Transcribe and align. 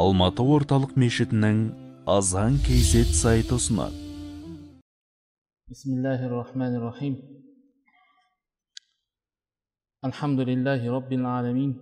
алматы 0.00 0.42
орталық 0.54 0.92
мешітінің 0.98 1.58
азан 2.14 2.56
kz 2.66 3.02
сайты 3.18 3.54
ұсынады 3.58 3.98
بسم 5.70 5.90
الله 5.96 6.26
الرحمن 6.26 6.76
الرحيم 6.78 7.14
الحمد 10.04 10.40
لله 10.40 10.80
رب 10.96 11.12
العالمين 11.12 11.72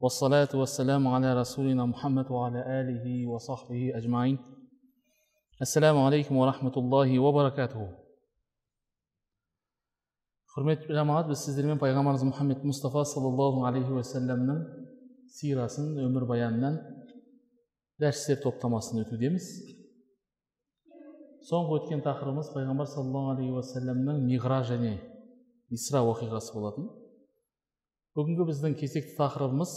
والصلاة 0.00 0.48
والسلام 0.54 1.08
على 1.08 1.40
رسولنا 1.40 1.86
محمد 1.86 2.30
وعلى 2.30 2.60
آله 2.80 3.26
وصحبه 3.26 3.92
أجمعين 3.98 4.38
السلام 5.62 5.98
عليكم 5.98 6.36
ورحمة 6.36 6.74
الله 6.76 7.18
وبركاته 7.18 8.04
құрметті 10.56 10.94
жамағат 10.96 11.26
біз 11.28 11.40
сіздермен 11.44 11.76
пайғамбарымыз 11.76 12.22
мұхаммед 12.30 12.62
мұстафа 12.64 13.02
саллаллаху 13.04 13.66
алейхи 13.68 13.92
уассаламның 13.92 14.62
сирасын 15.36 15.90
өмірбаянынан 16.00 16.78
дәрістер 18.00 18.38
топтамасын 18.40 19.02
өтудеміз 19.02 19.50
соңғы 21.50 21.76
өткен 21.76 22.00
тақырыбымыз 22.06 22.48
пайғамбар 22.54 22.88
саллаллаху 22.88 23.34
алейхи 23.34 23.52
уассаламның 23.52 24.22
миғра 24.24 24.62
және 24.70 24.94
исра 25.76 26.00
оқиғасы 26.08 26.56
болатын 26.56 26.88
бүгінгі 28.16 28.46
біздің 28.48 28.78
кезекті 28.80 29.12
тақырыбымыз 29.18 29.74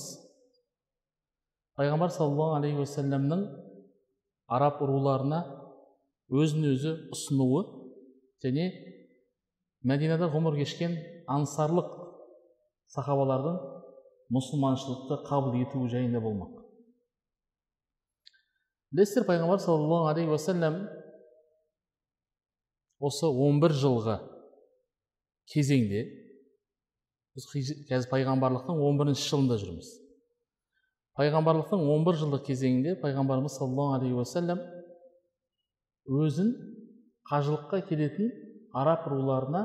пайғамбар 1.76 2.16
саллаллаху 2.16 2.62
алейхи 2.62 2.86
уассаламның 2.86 3.44
араб 4.48 4.80
руларына 4.80 5.44
өзін 6.32 6.72
өзі 6.72 6.96
ұсынуы 7.12 7.66
және 8.48 8.89
мәдинада 9.88 10.28
ғұмыр 10.34 10.58
кешкен 10.60 10.96
ансарлық 11.32 11.92
сахабалардың 12.92 13.60
мұсылманшылықты 14.34 15.20
қабыл 15.28 15.56
етуі 15.62 15.90
жайында 15.92 16.22
болмақ. 16.24 16.58
Білесіздер 18.92 19.28
пайғамбар 19.28 19.62
саллаллаху 19.62 20.10
алейхи 20.10 20.34
уассалам 20.34 20.82
осы 23.00 23.30
11 23.30 23.78
жылғы 23.80 24.18
кезеңде 25.54 26.04
біз 27.38 27.48
қазір 27.90 28.10
пайғамбарлықтың 28.12 28.82
11 28.90 29.16
жылында 29.22 29.60
жүрміз. 29.62 29.94
Пайғамбарлықтың 31.20 31.86
11 31.86 32.20
жылдық 32.24 32.46
кезеңінде 32.50 32.98
пайғамбарымыз 33.04 33.56
саллаллаху 33.60 34.00
алейхи 34.00 34.18
уассалам 34.18 34.62
өзін 36.10 36.54
қажылыққа 37.30 37.82
келетін 37.90 38.32
араб 38.74 39.08
руларына 39.10 39.64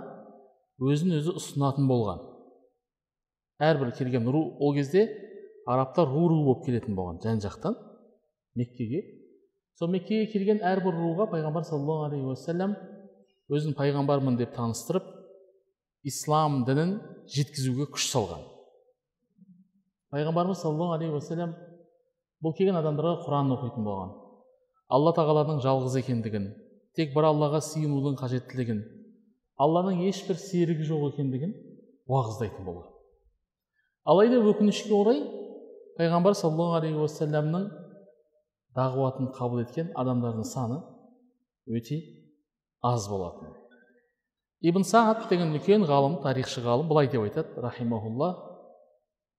өзін 0.81 1.19
өзі 1.19 1.35
ұсынатын 1.39 1.87
болған. 1.89 2.23
Әрбір 3.63 3.93
келген 3.97 4.27
ру 4.29 4.43
ол 4.59 4.75
кезде 4.75 5.07
арабтар 5.67 6.09
ру 6.09 6.29
ру 6.29 6.41
болып 6.45 6.65
келетін 6.67 6.97
болған 6.97 7.21
жан 7.23 7.43
жақтан 7.45 7.77
меккеге. 8.55 9.05
Сол 9.79 9.91
меккеге 9.93 10.31
келген 10.33 10.63
әрбір 10.65 10.97
руға 10.97 11.29
пайғамбар 11.33 11.67
саллаллаху 11.69 12.09
алейхи 12.09 12.27
уассалам 12.33 12.75
өзін 13.51 13.77
пайғамбармын 13.79 14.39
деп 14.41 14.55
таныстырып 14.57 15.07
ислам 16.05 16.65
дінін 16.69 16.99
жеткізуге 17.31 17.89
күш 17.95 18.09
салған. 18.11 18.43
Пайғамбарымыз 20.15 20.61
саллаллаху 20.63 20.99
алейхи 20.99 21.15
уассалам 21.15 21.55
бұл 22.43 22.57
келген 22.57 22.79
адамдарға 22.81 23.25
құран 23.25 23.55
оқитын 23.57 23.87
болған. 23.87 24.13
Алла 24.89 25.15
тағаланың 25.17 25.63
жалғыз 25.65 25.97
екендігін 26.03 26.51
тек 26.95 27.15
бір 27.15 27.31
аллаға 27.31 27.63
сыйынудың 27.65 28.19
қажеттілігін 28.21 28.83
алланың 29.61 30.03
ешбір 30.09 30.39
серігі 30.41 30.89
жоқ 30.89 31.13
екендігін 31.13 31.55
уағыздайтын 32.11 32.67
болған 32.67 32.91
алайда 34.05 34.41
өкінішке 34.51 34.93
орай 34.93 35.23
пайғамбар 35.99 36.35
саллаллаху 36.37 36.81
алейхи 36.81 37.01
уассаламның 37.01 37.69
дағуатын 38.77 39.31
қабыл 39.37 39.63
еткен 39.63 39.93
адамдардың 39.95 40.47
саны 40.49 40.81
өте 41.67 42.01
аз 42.83 43.07
болатын. 43.09 43.53
Ибн 44.61 44.85
саад 44.85 45.29
деген 45.31 45.55
үлкен 45.55 45.87
ғалым 45.89 46.19
тарихшы 46.23 46.61
ғалым 46.65 46.89
былай 46.89 47.09
деп 47.09 47.23
айтады 47.23 47.63
рахимахулла 47.63 48.31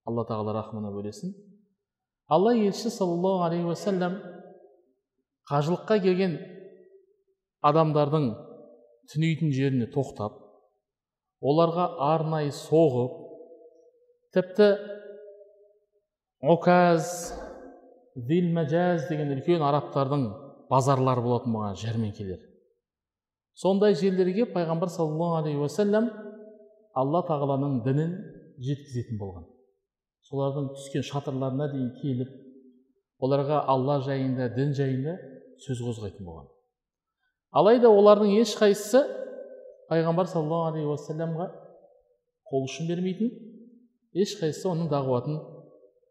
алла 0.06 0.24
тағала 0.26 0.54
рахымына 0.56 0.90
бөлесін. 0.94 1.34
Алла 2.26 2.54
елшісі 2.56 2.90
саллаллаху 2.90 3.44
алейхи 3.46 3.68
уассалам 3.68 4.18
қажылыққа 5.50 6.00
келген 6.02 6.38
адамдардың 7.62 8.30
түнейтін 9.12 9.52
жеріне 9.54 9.88
тоқтап 9.94 10.40
оларға 11.40 11.86
арнайы 12.10 12.52
соғып 12.54 13.16
тіпті 14.36 14.68
оказ 16.54 17.12
дилмәжаз 18.16 19.08
деген 19.10 19.32
үлкен 19.36 19.64
арабтардың 19.64 20.28
базарлары 20.70 21.24
болатын 21.24 21.56
болған 21.56 21.80
жәрмеңкелер 21.82 22.40
сондай 23.56 23.96
жерлерге 23.96 24.48
пайғамбар 24.52 24.92
саллаллаху 24.92 25.42
алейхи 25.42 25.60
уассалам 25.60 26.10
алла 26.96 27.22
тағаланың 27.28 27.80
дінін 27.84 28.12
жеткізетін 28.66 29.20
болған. 29.20 29.46
Солардың 30.26 30.70
түскен 30.74 31.04
шатырларына 31.06 31.68
дейін 31.72 31.90
келіп 32.00 32.32
оларға 33.22 33.62
алла 33.72 34.00
жайында 34.04 34.48
дін 34.56 34.72
жайында 34.76 35.16
сөз 35.64 35.82
қозғайтын 35.84 36.26
болған. 36.26 36.48
Алайда 37.52 37.90
олардың 37.90 38.32
ешқайсысы 38.40 39.02
пайғамбар 39.90 40.28
саллаллаху 40.30 40.72
алейхи 40.72 40.90
уассаламға 40.90 41.46
қол 42.50 42.66
ұшын 42.66 42.88
бермейтін 42.90 43.30
ешқайсысы 44.16 44.68
оның 44.70 44.90
дағуатын 44.90 45.38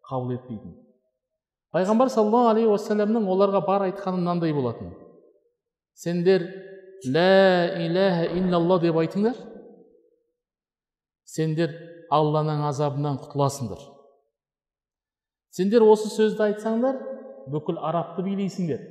қабыл 0.09 0.35
етпейтін. 0.37 0.75
Пайғамбар 1.75 2.11
саллаллаху 2.13 2.53
алейхи 2.53 2.71
уассаламның 2.71 3.27
оларға 3.31 3.65
бар 3.65 3.89
айтқаны 3.89 4.21
мынандай 4.21 4.53
болатын. 4.55 4.93
Сендер 5.95 6.45
лә 7.07 7.75
иләһә 7.87 8.31
иллалла 8.37 8.79
деп 8.83 8.97
айтыңдар. 9.01 9.35
Сендер 11.25 11.73
алланың 12.13 12.63
азабынан 12.69 13.19
құтыласыңдар. 13.23 13.81
Сендер 15.55 15.83
осы 15.87 16.11
сөзді 16.11 16.49
айтсаңдар 16.49 16.99
бүкіл 17.51 17.79
арабты 17.79 18.23
билейсіңдер. 18.25 18.81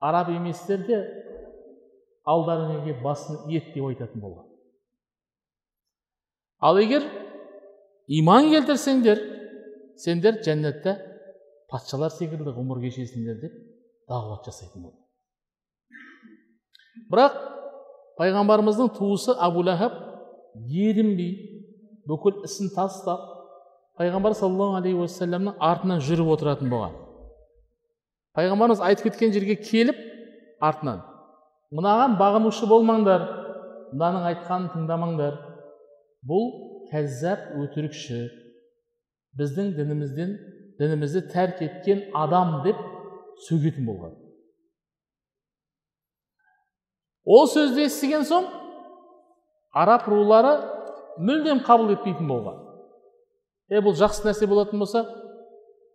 Араб 0.00 0.30
еместер 0.34 0.82
де 0.86 0.98
алдарыңа 2.26 2.82
келіп 2.84 3.02
басын 3.04 3.50
ет 3.52 3.72
деп 3.74 3.84
айтатын 3.90 4.20
болған 4.20 4.46
ал 6.60 6.80
егер 6.80 7.06
иман 8.20 8.50
келтірсеңдер 8.52 9.22
сендер 10.04 10.40
жәннатта 10.44 10.96
патшалар 11.72 12.12
секілді 12.14 12.54
ғұмыр 12.56 12.82
кешесіңдер 12.84 13.40
деп 13.42 13.54
дағуат 14.10 14.46
жасайтын 14.50 14.86
болды 14.88 15.00
бірақ 17.12 17.38
пайғамбарымыздың 18.20 18.92
туысы 18.98 19.34
абу 19.48 19.64
ләхаб 19.66 19.96
ерінбей 20.86 21.32
бүкіл 22.08 22.44
ісін 22.48 22.70
тастап 22.74 23.20
пайғамбар 23.98 24.36
саллаллаху 24.36 24.80
алейхи 24.80 25.00
уассаламның 25.00 25.56
артынан 25.60 26.02
жүріп 26.04 26.32
отыратын 26.36 26.70
болған. 26.72 26.94
Пайғамбарымыз 28.36 28.82
айтып 28.84 29.10
кеткен 29.10 29.32
жерге 29.34 29.56
келіп 29.60 29.98
артынан 30.60 31.02
мынаған 31.76 32.18
бағынушы 32.20 32.68
болмаңдар 32.70 33.24
мынаның 33.92 34.26
айтқанын 34.32 34.72
тыңдамаңдар. 34.74 35.38
Бұл 36.26 36.46
кәззап 36.90 37.52
өтірікші. 37.62 38.20
Біздің 39.38 39.72
дінімізден 39.76 40.36
дінімізді 40.80 41.26
тәрк 41.32 41.62
еткен 41.64 42.06
адам 42.16 42.60
деп 42.64 42.78
сөгетін 43.46 43.84
болған 43.88 44.14
ол 47.26 47.48
сөзді 47.50 47.84
естіген 47.88 48.24
соң 48.24 48.46
араб 49.76 50.06
рулары 50.08 50.54
мүлдем 51.18 51.62
қабыл 51.66 51.90
етпейтін 51.96 52.28
болған. 52.30 52.60
Е 53.68 53.82
бұл 53.82 53.96
жақсы 53.98 54.24
нәрсе 54.28 54.46
болатын 54.46 54.78
болса 54.80 55.02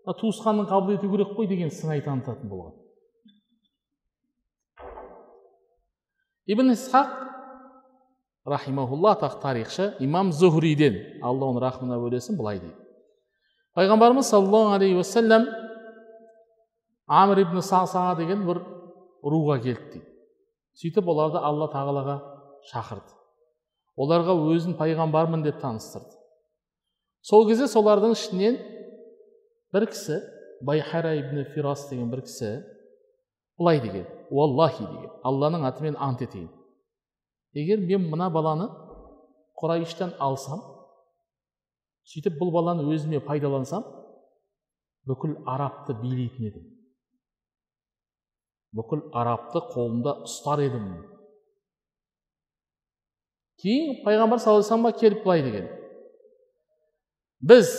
туысқанын 0.05 0.67
қабыл 0.69 0.95
ету 0.97 1.09
керек 1.11 1.35
қой 1.37 1.47
деген 1.47 1.69
сыңай 1.69 2.01
танытатын 2.01 2.49
болған. 2.49 2.73
Ибн 6.47 6.73
исхақ 6.73 7.09
рахимахулла 8.45 9.13
атақты 9.13 9.41
тарихшы 9.41 9.95
имам 9.99 10.31
зухриден 10.31 11.21
алла 11.21 11.51
оны 11.51 11.61
рахымына 11.61 11.99
бөлесін 12.01 12.37
былай 12.37 12.59
дейді. 12.59 12.75
Пайғамбарымыз 13.77 14.29
саллаллаху 14.29 14.73
алейхи 14.75 14.97
уассалам 14.97 15.45
амр 17.07 17.43
ибн 17.43 17.61
саса 17.61 18.15
деген 18.17 18.45
бір 18.47 18.63
руға 19.23 19.61
келді 19.61 19.85
дейді. 19.93 20.07
Сөйтіп 20.81 21.07
оларды 21.07 21.37
алла 21.37 21.69
тағалаға 21.69 22.17
шақырды. 22.71 23.13
Оларға 23.95 24.33
өзін 24.49 24.73
пайғамбармын 24.79 25.43
деп 25.43 25.61
таныстырды. 25.61 26.17
Сол 27.21 27.45
кезде 27.47 27.67
солардың 27.69 28.15
ішінен 28.15 28.57
бір 29.73 29.87
кісі 29.91 30.19
байхара 30.61 31.15
ибн 31.19 31.43
фирас 31.53 31.87
деген 31.89 32.09
бір 32.11 32.23
кісі 32.27 32.51
былай 33.57 33.79
деген 33.81 34.05
уаллахи 34.29 34.83
деген 34.83 35.11
алланың 35.23 35.65
атымен 35.69 35.97
ант 35.99 36.21
етейін 36.25 36.49
егер 37.53 37.81
мен 37.85 38.09
мына 38.11 38.29
баланы 38.33 38.67
құрайыштан 39.61 40.15
алсам 40.19 40.61
сөйтіп 42.11 42.39
бұл 42.41 42.51
баланы 42.55 42.85
өзіме 42.93 43.21
пайдалансам 43.23 43.85
бүкіл 45.07 45.37
арабты 45.49 45.95
билейтін 46.01 46.49
едім 46.51 46.67
бүкіл 48.77 49.07
арабты 49.17 49.61
қолымда 49.73 50.17
ұстар 50.27 50.63
едім 50.65 50.87
кейін 53.61 54.01
пайғамбар 54.05 54.41
саллаллаху 54.41 54.79
алейhi 54.79 54.99
келіп 55.01 55.25
былай 55.25 55.43
деген 55.45 55.67
біз 57.41 57.69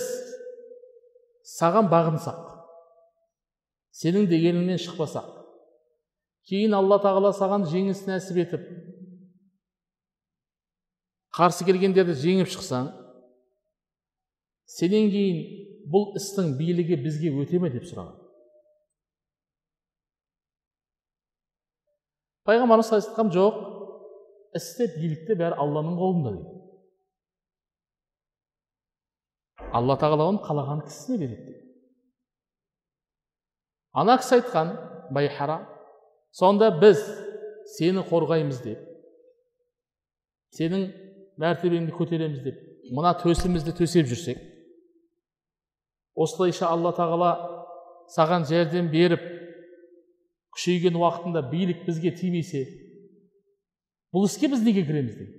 саған 1.58 1.90
бағынсақ 1.92 2.40
сенің 4.02 4.28
дегеніңнен 4.30 4.80
шықпасақ 4.82 5.28
кейін 6.48 6.74
алла 6.78 6.98
тағала 7.04 7.32
саған 7.36 7.68
жеңіс 7.70 8.06
нәсіп 8.08 8.40
етіп 8.46 8.64
қарсы 11.36 11.66
келгендерді 11.68 12.16
жеңіп 12.24 12.50
шықсаң 12.52 12.90
сенен 14.78 15.10
кейін 15.12 15.42
бұл 15.92 16.12
істің 16.18 16.54
билігі 16.58 16.98
бізге 17.02 17.32
өте 17.42 17.60
ме 17.60 17.70
деп 17.72 17.86
сұраған. 17.88 18.18
Пайғамбарымыз 22.46 23.34
жоқ 23.36 23.60
істі 24.58 24.88
билікті 24.96 25.36
бәрі 25.38 25.58
алланың 25.62 25.98
қолында 25.98 26.34
дейді. 26.36 26.61
Алла 29.72 29.96
тағала 30.00 30.28
оны 30.30 30.42
қалаған 30.44 30.84
кісісіне 30.86 31.18
береді 31.18 31.44
дейді. 31.46 31.60
Ана 33.92 34.16
кісі 34.20 34.38
айтқан 34.38 34.74
байхара 35.12 35.58
сонда 36.32 36.70
біз 36.80 37.00
сені 37.76 38.04
қорғаймыз 38.08 38.62
деп 38.64 38.80
сенің 40.56 40.88
мәртебеңді 41.40 41.94
көтереміз 41.96 42.42
деп 42.44 42.58
мына 42.92 43.14
төсімізді 43.20 43.74
төсеп 43.76 44.08
жүрсек 44.10 44.40
осылайша 46.14 46.68
алла 46.72 46.92
тағала 46.96 47.32
саған 48.12 48.44
жәрдем 48.48 48.90
беріп 48.92 49.22
күшейген 50.56 50.96
уақытында 51.00 51.44
билік 51.52 51.86
бізге 51.86 52.12
тимесе 52.16 52.66
бұл 54.12 54.28
іске 54.28 54.48
біз 54.52 54.64
неге 54.64 54.84
кіреміз? 54.84 55.16
дейді 55.16 55.38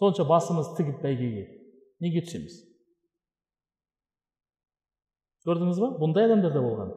сонша 0.00 0.24
басымыз 0.24 0.76
тігіп 0.76 1.02
бәйгеге. 1.04 1.59
Неге 2.00 2.24
түсеміз 2.26 2.58
көрдіңіз 5.46 5.78
ба? 5.80 5.88
Бұндай 6.00 6.26
адамдар 6.28 6.52
да 6.52 6.60
болған. 6.64 6.90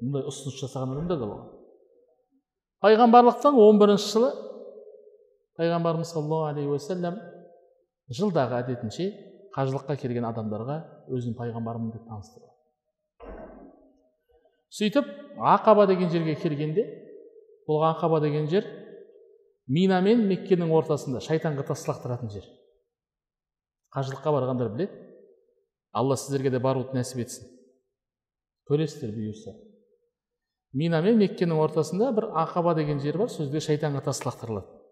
Бұндай 0.00 0.24
ұсыныс 0.30 0.56
жасаған 0.62 0.94
адамдар 0.94 1.18
да 1.20 1.26
болған. 1.28 1.50
Пайғамбарлықтан 2.82 3.58
он 3.60 3.78
бірінші 3.78 4.08
жылы 4.14 4.30
пайғамбарымыз 5.60 6.14
саллаллаху 6.14 6.54
алейхи 6.54 6.72
уассалам 6.72 7.18
жылдағы 8.10 8.58
әдетінше 8.62 9.10
қажылыққа 9.54 9.98
келген 10.00 10.24
адамдарға 10.30 10.78
өзін 11.12 11.36
пайғамбармын 11.36 11.92
деп 11.92 12.08
таныстырды 12.08 12.48
сөйтіп 14.72 15.10
ақаба 15.52 15.86
деген 15.90 16.10
жерге 16.10 16.34
келгенде 16.40 16.86
бұл 17.68 17.84
ақаба 17.92 18.22
деген 18.24 18.48
жер 18.48 18.66
мина 19.68 20.00
мен 20.00 20.24
меккенің 20.30 20.72
ортасында 20.72 21.20
шайтанға 21.20 21.66
тас 21.68 21.84
лақтыратын 21.88 22.32
жер. 22.32 22.48
Қажылыққа 23.94 24.34
барғандар 24.36 24.72
біледі. 24.74 24.92
Алла 25.92 26.16
сіздерге 26.16 26.50
де 26.50 26.60
баруды 26.60 26.96
нәсіп 26.96 27.24
етсін. 27.26 27.48
Көресіздер 28.70 29.12
бұйырса. 29.12 29.56
Мина 30.72 31.02
мен 31.04 31.18
меккенің 31.20 31.58
ортасында 31.60 32.12
бір 32.16 32.30
ақаба 32.46 32.74
деген 32.78 33.00
жер 33.00 33.18
бар 33.20 33.28
сол 33.28 33.50
шайтанға 33.52 34.06
тас 34.06 34.22
лақтырылады 34.24 34.82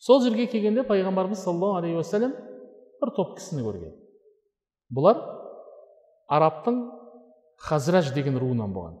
сол 0.00 0.22
жерге 0.24 0.46
келгенде 0.48 0.84
пайғамбарымыз 0.88 1.42
саллаллаху 1.44 1.82
алейхи 1.82 1.98
уассалам 2.00 2.32
бір 3.00 3.12
топ 3.16 3.36
кісіні 3.36 3.64
көрген. 3.66 3.92
Бұлар 4.90 5.20
арабтың 6.32 6.80
хазраж 7.60 8.12
деген 8.16 8.38
руынан 8.40 8.72
болған. 8.72 8.96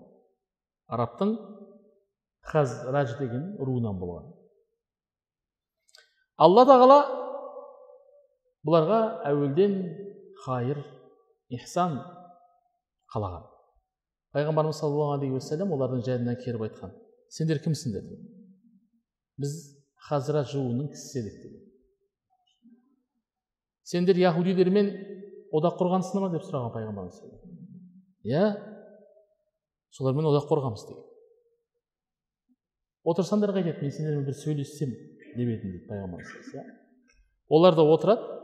Арабтың 0.92 1.34
хазраж 2.52 3.16
деген 3.18 3.56
руынан 3.58 3.96
болған. 4.00 4.28
Алла 6.36 6.64
тағала 6.68 7.00
бұларға 8.66 9.00
әуелден 9.30 9.76
хайыр 10.44 10.82
ихсан 11.52 11.98
қалаған. 13.12 13.46
Пайғамбарымыз 14.34 14.78
саллаллаху 14.78 15.18
алейхи 15.18 15.34
уассалам 15.38 15.72
олардың 15.74 16.04
жайынан 16.06 16.36
келіп 16.38 16.66
айтқан 16.68 16.92
сендер 17.32 17.58
кімсіңдер? 17.64 18.04
біз 19.40 19.54
хазра 20.08 20.44
жуының 20.44 20.90
кісісі 20.92 21.22
едік 21.22 21.60
сендер 23.90 24.18
яхудилермен 24.20 24.90
одақ 25.50 25.78
құрғансыңдар 25.80 26.22
ма? 26.22 26.30
деп 26.34 26.44
сұраған 26.46 26.74
пайғамбарымыз. 26.76 27.16
Иә 28.28 28.44
солармен 29.96 30.28
одақ 30.30 30.46
құрғанбыз 30.50 30.84
деген 30.86 31.06
отырсаңдар 33.10 33.54
қайтеді 33.56 33.82
мен 33.82 33.96
сендермен 33.96 34.28
бір 34.28 34.36
сөйлессем 34.38 34.92
деп 34.92 35.48
едім 35.48 35.72
дейді 35.72 35.88
пайғамбарымыз. 35.88 36.28
Олар 37.48 37.74
да 37.74 37.82
отырады 37.82 38.39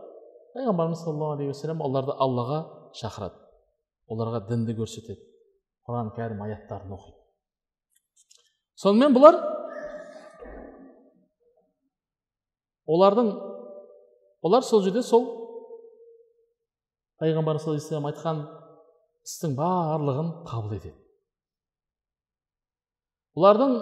пайғамбарымыз 0.57 1.03
саллаллаху 1.05 1.37
алейхи 1.37 1.53
уассалам 1.53 1.83
оларды 1.85 2.15
аллаға 2.17 2.61
шақырады 2.97 3.37
оларға 4.09 4.41
дінді 4.49 4.77
көрсетеді 4.79 5.21
құран 5.85 6.15
кәрім 6.17 6.41
аяттарын 6.47 6.95
оқиды 6.97 7.19
сонымен 8.81 9.17
бұлар 9.17 9.37
олардың 12.97 13.31
олар 14.49 14.65
сол 14.65 14.85
жерде 14.87 15.05
сол 15.05 15.29
пайғамбарымыз 17.21 17.69
саллаллаху 17.69 18.11
айтқан 18.15 18.45
істің 19.29 19.57
барлығын 19.61 20.35
қабыл 20.49 20.77
етеді 20.79 20.97
бұлардың 23.37 23.79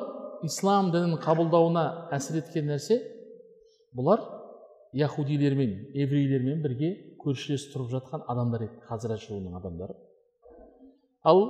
ислам 0.50 0.90
дінін 0.90 1.20
қабылдауына 1.22 1.84
әсер 2.18 2.42
еткен 2.42 2.66
нәрсе 2.72 2.98
бұлар 3.94 4.33
яхудилермен 4.94 5.72
еврейлермен 5.94 6.62
бірге 6.62 6.90
көршілес 7.22 7.66
тұрып 7.72 7.90
жатқан 7.96 8.24
адамдар 8.30 8.66
еді 8.68 8.80
хазрат 8.88 9.22
руының 9.28 9.56
адамдары 9.58 9.96
ал 11.26 11.40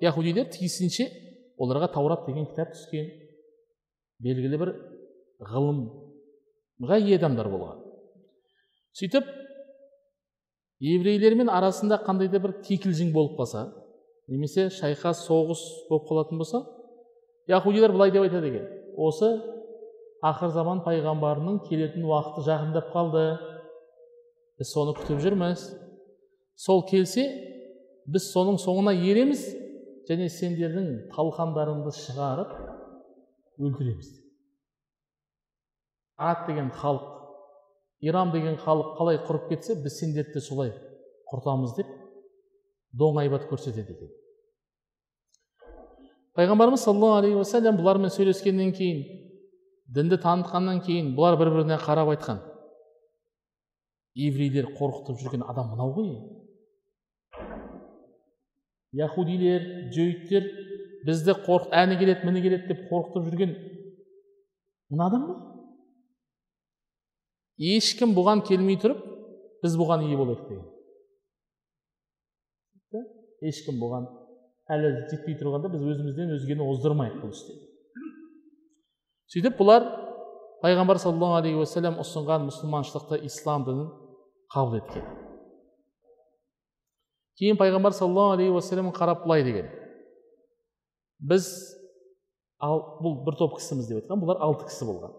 яхудилер 0.00 0.48
тиісінше 0.54 1.08
оларға 1.60 1.90
таурат 1.92 2.26
деген 2.28 2.46
кітап 2.48 2.72
түскен 2.74 3.10
белгілі 4.24 4.60
бір 4.62 4.72
ғылымға 5.52 7.00
ие 7.02 7.18
адамдар 7.18 7.50
болған 7.52 7.82
сөйтіп 8.96 9.28
еврейлермен 10.80 11.52
арасында 11.52 12.00
қандай 12.06 12.30
да 12.32 12.40
бір 12.40 12.56
кикілжің 12.64 13.12
болып 13.12 13.36
қалса 13.40 13.66
немесе 14.28 14.70
шайқас 14.72 15.26
соғыс 15.28 15.62
болып 15.90 16.08
қалатын 16.08 16.40
болса 16.40 16.64
яхудилер 17.48 17.92
былай 17.92 18.10
деп 18.10 18.24
айтады 18.24 18.48
екен 18.48 18.66
осы 18.96 19.30
ақыр 20.30 20.52
заман 20.54 20.82
пайғамбарының 20.84 21.60
келетін 21.68 22.06
уақыты 22.08 22.46
жақындап 22.48 22.92
қалды. 22.94 23.24
Біз 24.58 24.72
соны 24.72 24.94
күтіп 24.96 25.20
жүрміз. 25.24 25.66
Сол 26.56 26.82
келсе 26.88 27.26
біз 28.08 28.30
соның 28.32 28.56
соңына 28.62 28.94
ереміз 28.96 29.42
және 30.08 30.28
сендердің 30.32 30.88
талқандарыңды 31.12 31.92
шығарып 31.98 32.54
өлтіреміз. 33.58 34.08
Ат 36.16 36.46
деген 36.48 36.70
халық 36.72 37.12
иран 38.00 38.32
деген 38.32 38.56
халық 38.62 38.94
қалай 38.98 39.20
құрып 39.26 39.50
кетсе 39.50 39.76
біз 39.82 39.98
сендерді 40.00 40.38
де 40.38 40.40
солай 40.40 40.72
құртамыз 41.28 41.76
деп 41.76 41.90
доңайбат 42.96 43.48
көрсетеді 43.50 43.92
екен. 43.96 44.14
Пайғамбарымыз 46.36 46.84
саллаллаху 46.84 47.20
алейхи 47.20 47.40
уассалам 47.40 47.78
бұлармен 47.80 48.12
сөйлескеннен 48.12 48.72
кейін 48.76 49.25
дінді 49.86 50.18
танытқаннан 50.22 50.82
кейін 50.86 51.14
бұлар 51.16 51.38
бір 51.40 51.52
біріне 51.54 51.78
қарап 51.82 52.10
айтқан. 52.14 52.40
Еврейлер 54.16 54.70
қорқытып 54.78 55.20
жүрген 55.22 55.44
адам 55.46 55.72
мынау 55.74 55.92
ғой? 55.96 56.12
Яхудилер 58.96 59.90
жөйттер 59.94 60.46
бізді 61.06 61.36
қорқ 61.46 61.68
әні 61.76 61.98
келеді 62.00 62.26
міне 62.26 62.42
келеді 62.42 62.72
деп 62.72 62.86
қорқытып 62.90 63.28
жүрген 63.28 63.52
мына 64.90 65.10
адам 65.10 65.28
ғой 65.28 65.36
ешкім 67.76 68.14
бұған 68.16 68.42
келмей 68.46 68.76
тұрып 68.80 69.04
біз 69.62 69.76
бұған 69.80 70.04
ие 70.06 70.16
болайық 70.18 70.48
деген. 70.48 70.64
Ешкім 73.44 73.80
бұған 73.80 74.08
әлі 74.72 74.92
жетпей 75.10 75.38
тұрғанда 75.40 75.70
біз 75.72 75.86
өзімізден 75.92 76.34
өзгені 76.36 76.66
оздырмайық 76.66 77.20
бұл 77.22 77.32
істе. 77.32 77.56
Сөйтіп 79.32 79.56
бұлар 79.58 79.86
пайғамбар 80.62 81.00
саллаллаху 81.02 81.40
алейхи 81.40 81.58
уассалам 81.58 81.98
ұсынған 82.02 82.46
мұсылманшылықты 82.46 83.20
ислам 83.26 83.64
дінін 83.66 83.88
қабыл 84.54 84.78
еткен. 84.80 85.06
Кейін 87.40 87.58
пайғамбар 87.60 87.96
саллаллаху 87.96 88.38
алейхи 88.38 88.54
уассалам 88.54 88.92
қарап 88.94 89.24
былай 89.26 89.44
деген. 89.46 89.68
Біз 91.18 91.48
ал, 92.62 92.80
бұл 93.02 93.20
бір 93.26 93.38
топ 93.40 93.58
кісіміз 93.58 93.90
деп 93.90 94.02
айтқан 94.04 94.22
бұлар 94.22 94.40
алты 94.46 94.70
кісі 94.70 94.88
болған. 94.88 95.14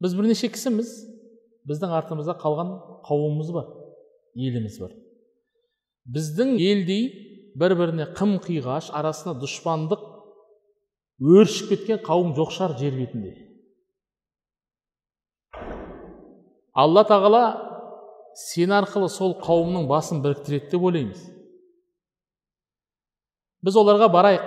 Біз 0.00 0.16
бірнеше 0.16 0.48
кісіміз 0.48 0.94
біздің 1.68 1.92
артымызда 2.00 2.38
қалған 2.40 2.72
қауымымыз 3.06 3.52
бар 3.52 3.68
еліміз 4.34 4.78
бар. 4.80 4.94
Біздің 6.08 6.56
елдей 6.56 7.10
бір 7.58 7.76
біріне 7.76 8.08
қым 8.16 8.38
қиғаш 8.42 8.90
арасына 8.96 9.36
дұшпандық 9.42 10.09
өршіп 11.20 11.74
кеткен 11.74 12.00
қауым 12.04 12.32
жоқ 12.36 12.52
шығар 12.56 12.76
жер 12.80 12.96
бетінде. 12.96 13.34
Алла 16.72 17.04
тағала 17.04 17.42
сен 18.40 18.72
арқылы 18.72 19.10
сол 19.12 19.34
қауымның 19.42 19.88
басын 19.90 20.22
біріктіреді 20.24 20.70
деп 20.72 20.86
ойлаймыз. 20.88 21.26
Біз 23.60 23.76
оларға 23.76 24.08
барайық. 24.12 24.46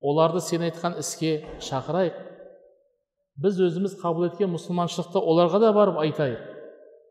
Оларды 0.00 0.40
сен 0.40 0.64
айтқан 0.64 0.96
іске 1.02 1.42
шақырайық. 1.60 2.16
Біз 3.38 3.60
өзіміз 3.60 3.98
қабыл 4.00 4.30
еткен 4.30 4.54
мұсылманшылықты 4.54 5.20
оларға 5.20 5.60
да 5.66 5.74
барып 5.76 6.00
айтайық 6.06 6.48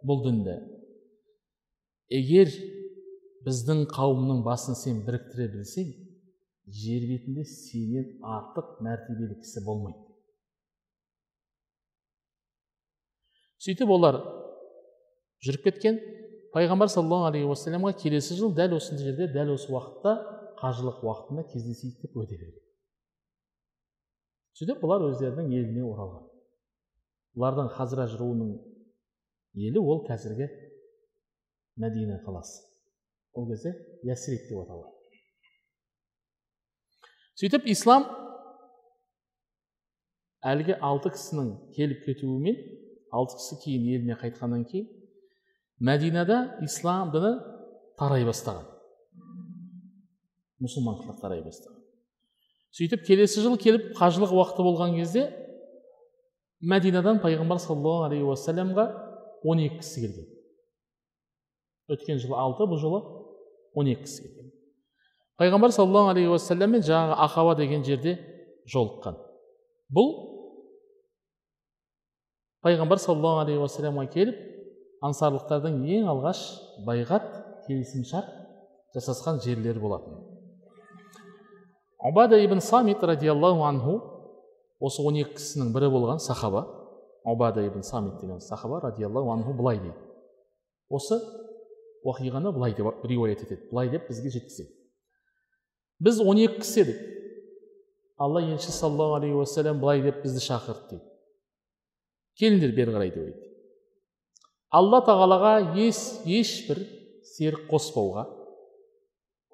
бұл 0.07 0.23
дінді. 0.25 0.57
Егер 2.09 2.49
біздің 3.45 3.85
қауымның 3.91 4.41
басын 4.47 4.75
сен 4.75 5.03
біріктіре 5.05 5.51
білсең 5.53 6.06
жер 6.67 7.05
бетінде 7.07 7.45
сенен 7.47 8.17
артық 8.27 8.81
мәртебелі 8.83 9.39
кісі 9.39 9.63
болмайды. 9.63 10.03
Сөйтіп 13.63 13.89
олар 13.95 14.19
жүріп 15.45 15.63
кеткен 15.69 15.99
пайғамбар 16.53 16.91
саллаллаху 16.91 17.31
алейхи 17.31 17.47
уассаламға 17.47 17.93
келесі 18.01 18.35
жыл 18.37 18.53
дәл 18.55 18.75
осы 18.77 18.97
жерде 18.99 19.29
дәл 19.31 19.53
осы 19.55 19.71
уақытта 19.71 20.13
қажылық 20.59 21.03
уақытында 21.05 21.47
кездесейік 21.53 22.01
деп 22.03 22.17
уәде 22.17 22.37
берген. 22.37 22.63
Сөйтіп 24.59 24.81
бұлар 24.83 25.07
өздерінің 25.11 25.51
еліне 25.53 25.85
оралған. 25.85 26.27
Бұлардың 27.37 27.71
хазраж 27.77 28.17
руының 28.19 28.55
елі 29.53 29.83
ол 29.83 30.03
қазіргі 30.07 30.49
мәдина 31.77 32.21
қаласы. 32.25 32.63
Ол 33.33 33.49
кезде 33.51 33.75
ясриб 34.03 34.49
деп 34.49 34.63
аталады. 34.65 34.96
Сөйтіп 37.37 37.67
ислам 37.69 38.07
әлгі 40.41 40.77
алты 40.81 41.11
кісінің 41.13 41.51
келіп 41.75 42.05
кетуімен 42.07 42.57
алты 43.13 43.37
кісі 43.37 43.59
кейін 43.61 43.83
еліне 43.93 44.17
қайтқаннан 44.17 44.63
кейін 44.71 44.87
мәдинада 45.77 46.39
ислам 46.65 47.11
діні 47.13 47.35
тарай 47.99 48.25
бастаған. 48.25 48.65
Мұсылманшылық 50.63 51.19
тарай 51.21 51.43
бастаған. 51.45 51.77
Сөйтіп 52.73 53.05
келесі 53.05 53.43
жыл 53.45 53.57
келіп 53.61 53.91
қажылық 53.97 54.33
уақыты 54.33 54.65
болған 54.65 54.97
кезде 54.97 55.27
мәдинадан 56.61 57.21
пайғамбар 57.21 57.61
саллаллаху 57.61 58.09
алейхи 58.09 58.25
уассаламға 58.25 58.87
он 59.45 59.61
екі 59.61 59.83
кісі 59.83 60.07
келген. 60.07 60.27
Өткен 61.93 62.21
жылы 62.21 62.37
алты 62.41 62.65
бұл 62.65 62.81
жылы 62.81 63.03
он 63.77 63.93
екі 63.93 64.07
кісі 64.07 64.25
келген. 64.25 64.46
Пайғамбар 65.37 65.71
саллаллаху 65.71 66.13
алейхи 66.15 66.31
уассаламмен 66.33 66.81
жаңағы 66.85 67.17
ақаба 67.27 67.55
деген 67.59 67.83
жерде 67.85 68.15
жолыққан 68.73 69.17
бұл 69.93 70.09
пайғамбар 72.65 73.01
саллаллаху 73.03 73.43
алейхи 73.43 73.61
уассаламға 73.61 74.07
келіп 74.15 74.39
ансарлықтардың 75.05 75.77
ең 75.99 76.09
алғаш 76.13 76.41
байғат 76.87 77.27
келісімшарт 77.67 78.31
жасасқан 78.97 79.41
жерлері 79.45 79.79
болатын 79.79 80.17
убада 82.09 82.39
ибн 82.43 82.61
самит 82.61 83.03
радиаллаху 83.03 83.63
анху 83.67 83.99
осы 84.79 85.05
он 85.05 85.19
екі 85.21 85.37
кісінің 85.37 85.69
бірі 85.75 85.91
болған 85.93 86.19
сахаба 86.23 86.65
убада 87.23 87.61
ибн 87.65 87.83
самит 87.83 88.17
деген 88.21 88.41
сахаба 88.41 88.79
радиаллаху 88.81 89.31
анху 89.35 89.53
былай 89.53 89.77
дейді 89.77 89.97
осы 90.89 91.21
уақиғаны 92.03 92.51
былай 92.51 92.73
деп 92.73 93.05
риуаят 93.05 93.43
етеді 93.45 93.69
былай 93.69 93.89
деп 93.89 94.07
бізге 94.09 94.33
жеткізеді 94.33 94.76
біз 95.99 96.21
он 96.21 96.37
екі 96.43 96.61
кісі 96.61 96.83
едік 96.85 96.99
алла 98.17 98.41
елшісі 98.41 98.73
саллаллаху 98.73 99.19
алейхи 99.19 99.37
уассалам 99.37 99.79
былай 99.81 100.01
деп 100.05 100.21
бізді 100.23 100.41
шақырды 100.45 100.97
дейді 100.97 101.05
келіңдер 102.41 102.75
бері 102.77 102.95
қарай 102.95 103.11
деп 103.13 103.25
айтты 103.25 103.47
алла 104.79 105.01
тағалаға 105.05 105.53
еш 105.87 106.01
ешбір 106.25 106.81
серік 107.25 107.67
қоспауға 107.71 108.27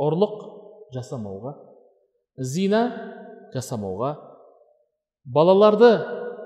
ұрлық 0.03 0.37
жасамауға 0.95 1.55
зина 2.37 2.83
жасамауға 3.53 4.13
балаларды 5.23 5.91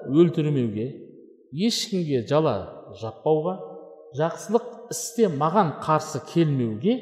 өлтірмеуге 0.08 0.88
ешкімге 1.68 2.26
жала 2.28 2.58
жаппауға 3.02 3.56
жақсылық 4.18 4.92
істе 4.94 5.30
маған 5.32 5.78
қарсы 5.84 6.22
келмеуге 6.34 6.98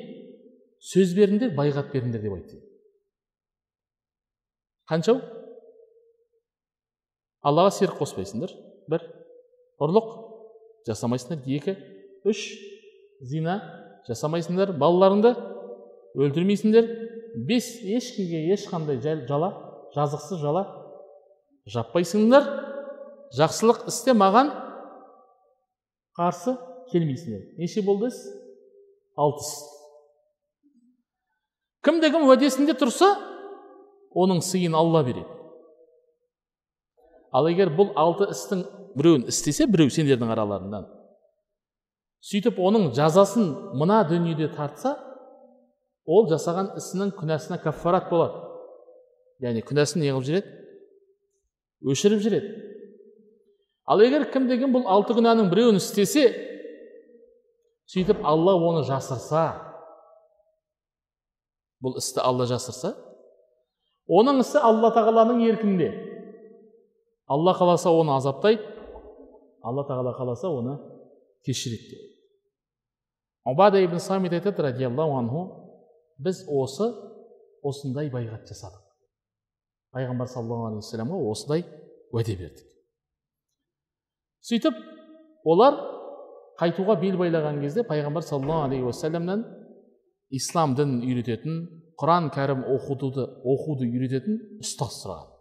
сөз 0.91 1.15
беріңдер 1.17 1.55
байғат 1.57 1.91
беріңдер 1.93 2.23
деп 2.23 2.37
айтты 2.37 2.61
қаншау 4.89 5.19
аллаға 7.45 7.73
серік 7.75 7.97
қоспайсыңдар. 7.99 8.53
Бір. 8.89 9.05
Ұрлық 9.81 10.11
жасамайсыңдар. 10.87 11.41
Екі. 11.45 11.75
Үш. 12.25 12.41
Зина 13.21 13.59
жасамайсыңдар. 14.09 14.73
Балаларыңды 14.77 15.33
өлтірмейсіңдер. 16.17 16.89
Бес. 17.47 17.69
Ешкімге 17.81 18.45
ешқандай 18.55 19.01
жала 19.27 19.51
жазықсыз 19.95 20.41
жала 20.41 20.65
жаппайсыңдар. 21.69 22.49
Жақсылық 23.35 23.87
істе 23.89 24.13
маған 24.15 24.53
қарсы 26.17 26.55
келмейсіңдер. 26.91 27.55
Неше 27.59 27.81
болды? 27.85 28.13
Іс 28.13 28.21
алты 29.15 29.43
кімде 31.85 32.09
кім 32.11 32.25
уәдесінде 32.27 32.73
тұрса 32.77 33.11
оның 34.15 34.41
сыйын 34.45 34.75
алла 34.75 35.03
береді. 35.05 35.27
Ал 37.35 37.49
егер 37.51 37.73
бұл 37.75 37.91
алты 37.99 38.29
істің 38.31 38.63
біреуін 38.95 39.27
істесе 39.31 39.67
біреу 39.67 39.91
сендердің 39.91 40.31
араларыңнан. 40.31 40.87
Сөйтіп 42.25 42.57
оның 42.63 42.93
жазасын 42.95 43.51
мына 43.77 44.01
дүниеде 44.09 44.47
тартса 44.55 44.95
ол 46.05 46.29
жасаған 46.31 46.73
ісінің 46.79 47.11
күнәсіне 47.19 47.59
каффарат 47.61 48.09
болады. 48.09 48.39
Яғни 49.43 49.65
күнәсін 49.67 50.01
не 50.01 50.13
қылып 50.13 50.29
жібереді 50.29 50.55
өшіріп 51.85 52.21
жібереді 52.23 52.63
ал 53.85 54.01
егер 54.01 54.25
кім 54.33 54.47
бұл 54.73 54.87
алты 54.89 55.13
күнәнің 55.17 55.51
біреуін 55.51 55.77
істесе 55.81 56.25
сөйтіп 57.91 58.23
алла 58.25 58.55
оны 58.57 58.85
жасырса 58.87 59.45
бұл 61.83 61.99
істі 62.01 62.23
алла 62.23 62.47
жасырса 62.49 62.95
оның 64.07 64.41
ісі 64.43 64.61
алла 64.61 64.91
тағаланың 64.95 65.41
еркінде. 65.49 65.89
Алла 67.27 67.55
қаласа 67.57 67.89
оны 67.89 68.15
азаптайды 68.15 68.63
алла 69.63 69.85
тағала 69.87 70.13
қаласа 70.17 70.49
оны 70.49 70.77
кешіреді. 71.45 71.99
Деп 73.45 73.75
ибн 73.81 73.99
самит 73.99 74.33
айтады 74.33 74.61
радиаллаху 74.61 75.17
анху 75.17 75.43
біз 76.17 76.45
осы 76.49 76.91
осындай 77.63 78.09
байғат 78.09 78.47
жасадық 78.49 78.85
пайғамбар 79.95 80.27
саллаллаху 80.27 80.67
алейхи 80.69 80.83
вассаламға 80.83 81.19
осындай 81.31 81.63
уәде 82.11 82.35
бердік. 82.35 82.65
Сөйтіп 84.43 84.79
олар 85.47 85.77
қайтуға 86.59 86.97
бел 86.99 87.17
байлаған 87.21 87.61
кезде 87.63 87.85
пайғамбар 87.87 88.25
саллаллаху 88.27 88.67
алейхи 88.67 88.89
уассаламнан 88.89 89.45
ислам 90.35 90.75
дінін 90.75 91.05
үйрететін 91.07 91.61
құран 92.01 92.29
кәрім 92.35 92.65
оқуды 92.75 93.25
оқуды 93.47 93.87
үйрететін 93.87 94.39
ұстаз 94.63 94.99
сұраған 95.01 95.31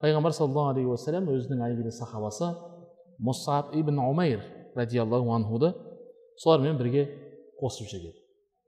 пайғамбар 0.00 0.32
саллаллаху 0.36 0.72
алейхи 0.72 0.90
уассалам 0.92 1.28
өзінің 1.32 1.64
әйгілі 1.66 1.92
сахабасы 1.92 2.52
мұсаб 3.20 3.74
ибн 3.76 4.00
умайр 4.00 4.44
радиаллаху 4.76 5.34
анхуды 5.36 5.72
солармен 6.40 6.78
бірге 6.80 7.06
қосып 7.60 7.88
жіберген 7.90 8.22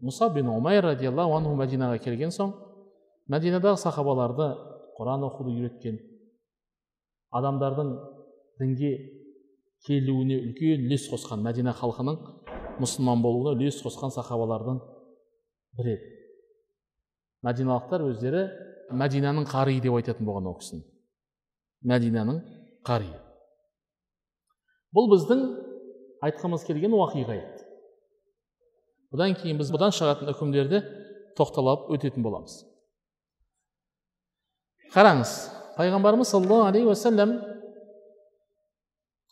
мұса 0.04 0.30
бин 0.32 0.48
умайр 0.48 0.84
радиаллаху 0.84 1.36
анху 1.36 1.54
мәдинаға 1.58 1.98
келген 2.04 2.32
соң 2.34 2.52
мәдинадағы 3.32 3.80
сахабаларды 3.82 4.50
құран 4.98 5.24
оқуды 5.28 5.54
үйреткен 5.56 5.98
адамдардың 7.34 7.94
дінге 8.60 8.92
келуіне 9.86 10.38
үлкен 10.44 10.86
үлес 10.86 11.08
қосқан 11.12 11.42
мәдина 11.44 11.74
халқының 11.76 12.20
мұсылман 12.80 13.24
болуына 13.24 13.56
үлес 13.58 13.82
қосқан 13.84 14.14
сахабалардың 14.14 14.80
бірі 15.78 15.96
еді 15.96 16.17
мәдиналықтар 17.46 18.04
өздері 18.08 18.42
мәдинаның 18.98 19.46
қариы 19.50 19.82
деп 19.84 19.98
айтатын 19.98 20.26
болған 20.26 20.48
ол 20.50 20.58
кісіні. 20.58 20.82
Мәдинаның 21.86 22.40
қариы. 22.88 23.18
Бұл 24.96 25.10
біздің 25.12 25.44
айтқымыз 26.24 26.64
келген 26.66 26.96
уақиға 26.96 27.36
еді 27.38 27.66
бұдан 29.12 29.36
кейін 29.40 29.60
біз 29.60 29.70
бұдан 29.72 29.92
шығатын 29.96 30.32
үкімдерді 30.34 30.80
тоқталып 31.38 31.88
өтетін 31.96 32.24
боламыз. 32.24 32.58
Қараңыз 34.92 35.32
пайғамбарымыз 35.78 36.32
саллаллаху 36.32 36.68
алейхи 36.72 37.38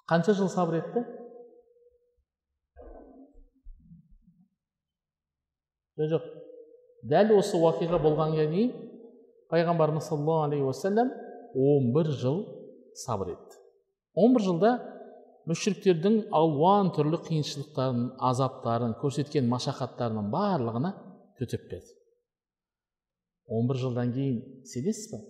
қанша 0.07 0.37
жыл 0.39 0.49
сабыр 0.49 0.79
етті? 0.79 1.03
Жоқ 5.99 6.27
дәл 7.11 7.37
осы 7.39 7.59
уақиға 7.59 8.01
болғаннан 8.03 8.51
кейін 8.53 8.73
пайғамбарымыз 9.53 10.09
саллаллаху 10.11 10.49
алейхи 10.49 10.67
уассалам 10.67 11.13
он 11.55 11.93
бір 11.95 12.11
жыл 12.11 12.41
сабыр 12.95 13.35
етті. 13.35 13.59
он 14.15 14.35
бір 14.35 14.43
жылда 14.43 14.73
мүшриктердің 15.47 16.19
алуан 16.35 16.91
түрлі 16.97 17.21
қиыншылықтарын 17.29 18.09
азаптарын 18.31 18.97
көрсеткен 19.03 19.47
машақаттарының 19.53 20.31
барлығына 20.33 20.93
төтеп 21.39 21.69
берді. 21.71 21.95
он 23.47 23.69
бір 23.69 23.77
жылдан 23.85 24.13
кейін 24.13 24.65
сенесіз 24.65 25.13
ба? 25.13 25.23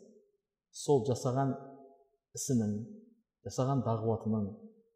Сол 0.73 1.04
жасаған 1.09 1.54
ісінің 2.37 2.73
жасаған 3.47 3.85
дағуатының 3.85 4.49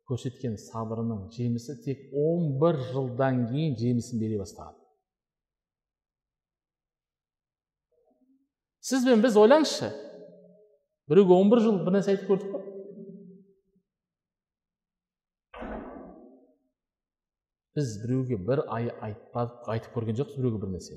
көрсеткен 0.09 0.57
сабырының 0.59 1.29
жемісі 1.37 1.77
тек 1.85 2.09
11 2.17 2.85
жылдан 2.93 3.47
кейін 3.53 3.77
жемісін 3.79 4.21
бере 4.21 4.41
бастаған. 4.41 4.80
Сіз 8.81 9.05
бен 9.05 9.21
біз 9.25 9.37
ойлаңызшы 9.37 9.91
біреуге 11.11 11.37
11 11.37 11.65
жыл 11.67 11.81
бір 11.85 11.97
нәрсе 11.99 12.15
айтып 12.15 12.31
көрдік 12.31 12.53
па 12.55 12.61
біз 17.77 17.93
біреуге 18.05 18.39
бір 18.49 18.65
ай 18.79 18.89
айтпадық 19.09 19.69
айтып 19.75 19.99
көрген 19.99 20.19
жоқпыз 20.23 20.41
біреуге 20.41 20.63
бір 20.65 20.73
нәрсе 20.77 20.97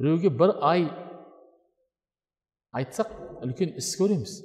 біреуге 0.00 0.32
бір 0.40 0.54
ай 0.70 0.88
айтсақ 2.80 3.12
үлкен 3.44 3.76
іс 3.82 3.92
көреміз 4.00 4.38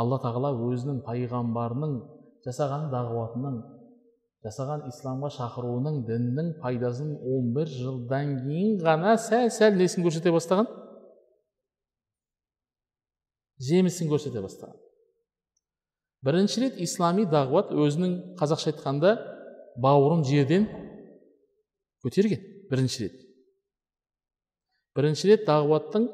алла 0.00 0.18
тағала 0.24 0.56
өзінің 0.70 1.04
пайғамбарының 1.06 1.98
жасаған 2.46 2.88
дағуатының 2.94 3.60
жасаған 4.44 4.84
исламға 4.90 5.30
шақыруының 5.38 6.02
діннің 6.04 6.50
пайдасын 6.60 7.14
11 7.24 7.70
жылдан 7.78 8.32
кейін 8.42 8.74
ғана 8.84 9.14
сәл 9.20 9.48
сәл 9.54 9.78
несін 9.78 10.04
көрсете 10.04 10.32
бастаған. 10.34 10.68
Жемісін 13.64 14.10
көрсете 14.10 14.42
бастаған. 14.44 14.76
Бірінші 16.24 16.60
рет 16.64 16.76
ислами 16.80 17.24
дағуат 17.28 17.72
өзінің 17.72 18.12
қазақша 18.40 18.74
айтқанда 18.74 19.14
бауырын 19.80 20.26
жерден 20.28 20.68
көтерген 22.04 22.44
бірінші 22.68 23.06
рет. 23.06 23.16
Бірінші 24.96 25.32
рет 25.32 25.48
дағуаттың 25.48 26.10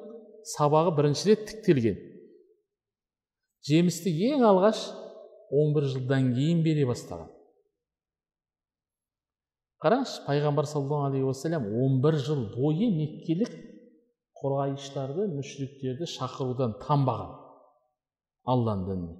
сабағы 0.55 0.95
бірінші 1.01 1.33
рет 1.33 1.45
тіктелген. 1.51 1.99
Жемісті 3.67 4.15
ең 4.31 4.47
алғаш 4.47 4.87
11 5.51 5.93
жылдан 5.97 6.33
кейін 6.39 6.63
бере 6.65 6.87
бастаған. 6.89 7.29
Қараңызшы 9.81 10.27
пайғамбар 10.27 10.67
саллаллаху 10.69 11.09
алейхи 11.09 11.25
уассалам 11.25 11.65
11 11.65 12.19
жыл 12.27 12.41
бойы 12.53 12.91
меккелік 12.93 13.55
құрайыштарды 14.41 15.25
мүшриктерді 15.33 16.09
шақырудан 16.09 16.75
танбаған 16.83 17.31
алланың 18.45 18.87
дініне. 18.89 19.15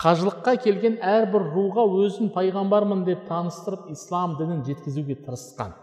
Қажылыққа 0.00 0.56
келген 0.64 0.96
әрбір 1.04 1.44
руға 1.52 1.84
өзін 2.00 2.32
пайғамбармын 2.34 3.04
деп 3.06 3.26
таныстырып 3.28 3.90
ислам 3.92 4.38
дінін 4.40 4.64
жеткізуге 4.66 5.18
тырысқан. 5.26 5.76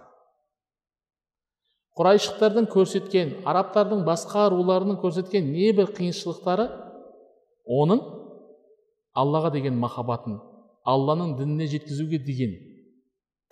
Құрайшықтардың 1.98 2.68
көрсеткен 2.74 3.36
арабтардың 3.46 4.02
басқа 4.08 4.48
руларының 4.50 4.98
көрсеткен 5.04 5.52
небір 5.54 5.94
қиыншылықтары 5.94 6.68
оның 7.68 8.02
аллаға 9.14 9.54
деген 9.54 9.78
махаббатын 9.80 10.40
алланың 10.88 11.36
дініне 11.38 11.68
жеткізуге 11.76 12.20
деген 12.26 12.71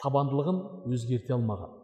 табандылығын 0.03 0.59
өзгерте 0.93 1.35
алмаған. 1.35 1.75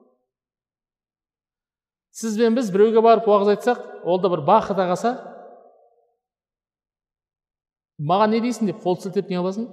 Сіз 2.15 2.37
бен 2.39 2.55
біз 2.55 2.71
біреуге 2.71 3.03
барып 3.03 3.27
уағыз 3.27 3.55
айтсақ 3.55 3.81
ол 4.07 4.21
да 4.23 4.31
бір 4.31 4.45
бақыт 4.47 4.79
қалса 4.79 5.15
маған 7.99 8.35
не 8.35 8.43
дейсің 8.43 8.71
деп 8.71 8.83
қол 8.83 8.99
сілтеп 9.01 9.29
не 9.31 9.39
қыласың? 9.39 9.67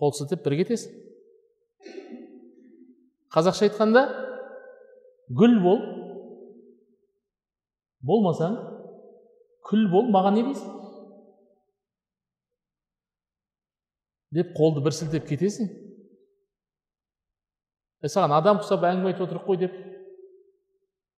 Қол 0.00 0.12
сілтеп 0.16 0.44
бір 0.44 0.60
кетесің 0.62 1.00
қазақша 3.34 3.68
айтқанда 3.68 4.04
гүл 5.38 5.56
бол. 5.62 5.80
Болмасаң 8.00 8.56
күл 9.68 9.86
бол 9.92 10.08
маған 10.10 10.38
не 10.38 10.44
дейсің? 10.48 10.76
Деп 14.34 14.54
қолды 14.56 14.82
бір 14.84 14.96
сілтеп 14.96 15.28
кетесің. 15.28 15.68
Саған 18.08 18.32
адам 18.38 18.60
құсап 18.62 18.86
әңгіме 18.88 19.12
айтып 19.12 19.26
отырық 19.26 19.44
қой 19.48 19.60
деп 19.60 19.74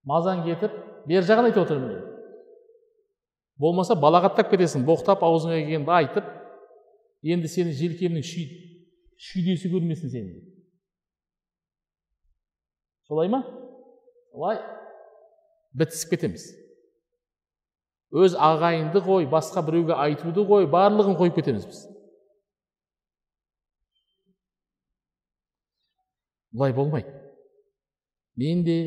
мазаң 0.08 0.42
кетіп 0.46 0.74
бер 1.06 1.22
жағын 1.22 1.50
айтып 1.50 1.62
отырмын 1.66 1.92
мен. 1.92 2.08
Болмаса 3.62 3.94
балағаттап 3.94 4.50
кетесің 4.50 4.86
боқтап 4.88 5.22
аузыңа 5.22 5.60
келгенді 5.60 5.94
айтып 5.94 6.32
енді 7.22 7.48
сені 7.48 7.76
желкемнің 7.78 8.26
шүй, 8.26 8.48
шүйдесі 9.14 9.70
көрмесін 9.70 10.10
сені 10.10 10.40
солай 13.12 13.28
ма? 13.28 13.42
Былай 14.32 14.58
бітісіп 15.76 16.14
кетеміз. 16.14 16.46
Өз 18.12 18.34
ағайынды 18.36 19.02
қой 19.04 19.26
басқа 19.28 19.62
біреуге 19.66 19.96
айтуды 20.00 20.44
қой 20.48 20.66
барлығын 20.72 21.18
қойып 21.20 21.36
кетеміз 21.40 21.66
біз. 21.68 21.82
Бұлай 26.52 26.74
болмайды. 26.76 27.12
Мен 28.36 28.64
де 28.64 28.78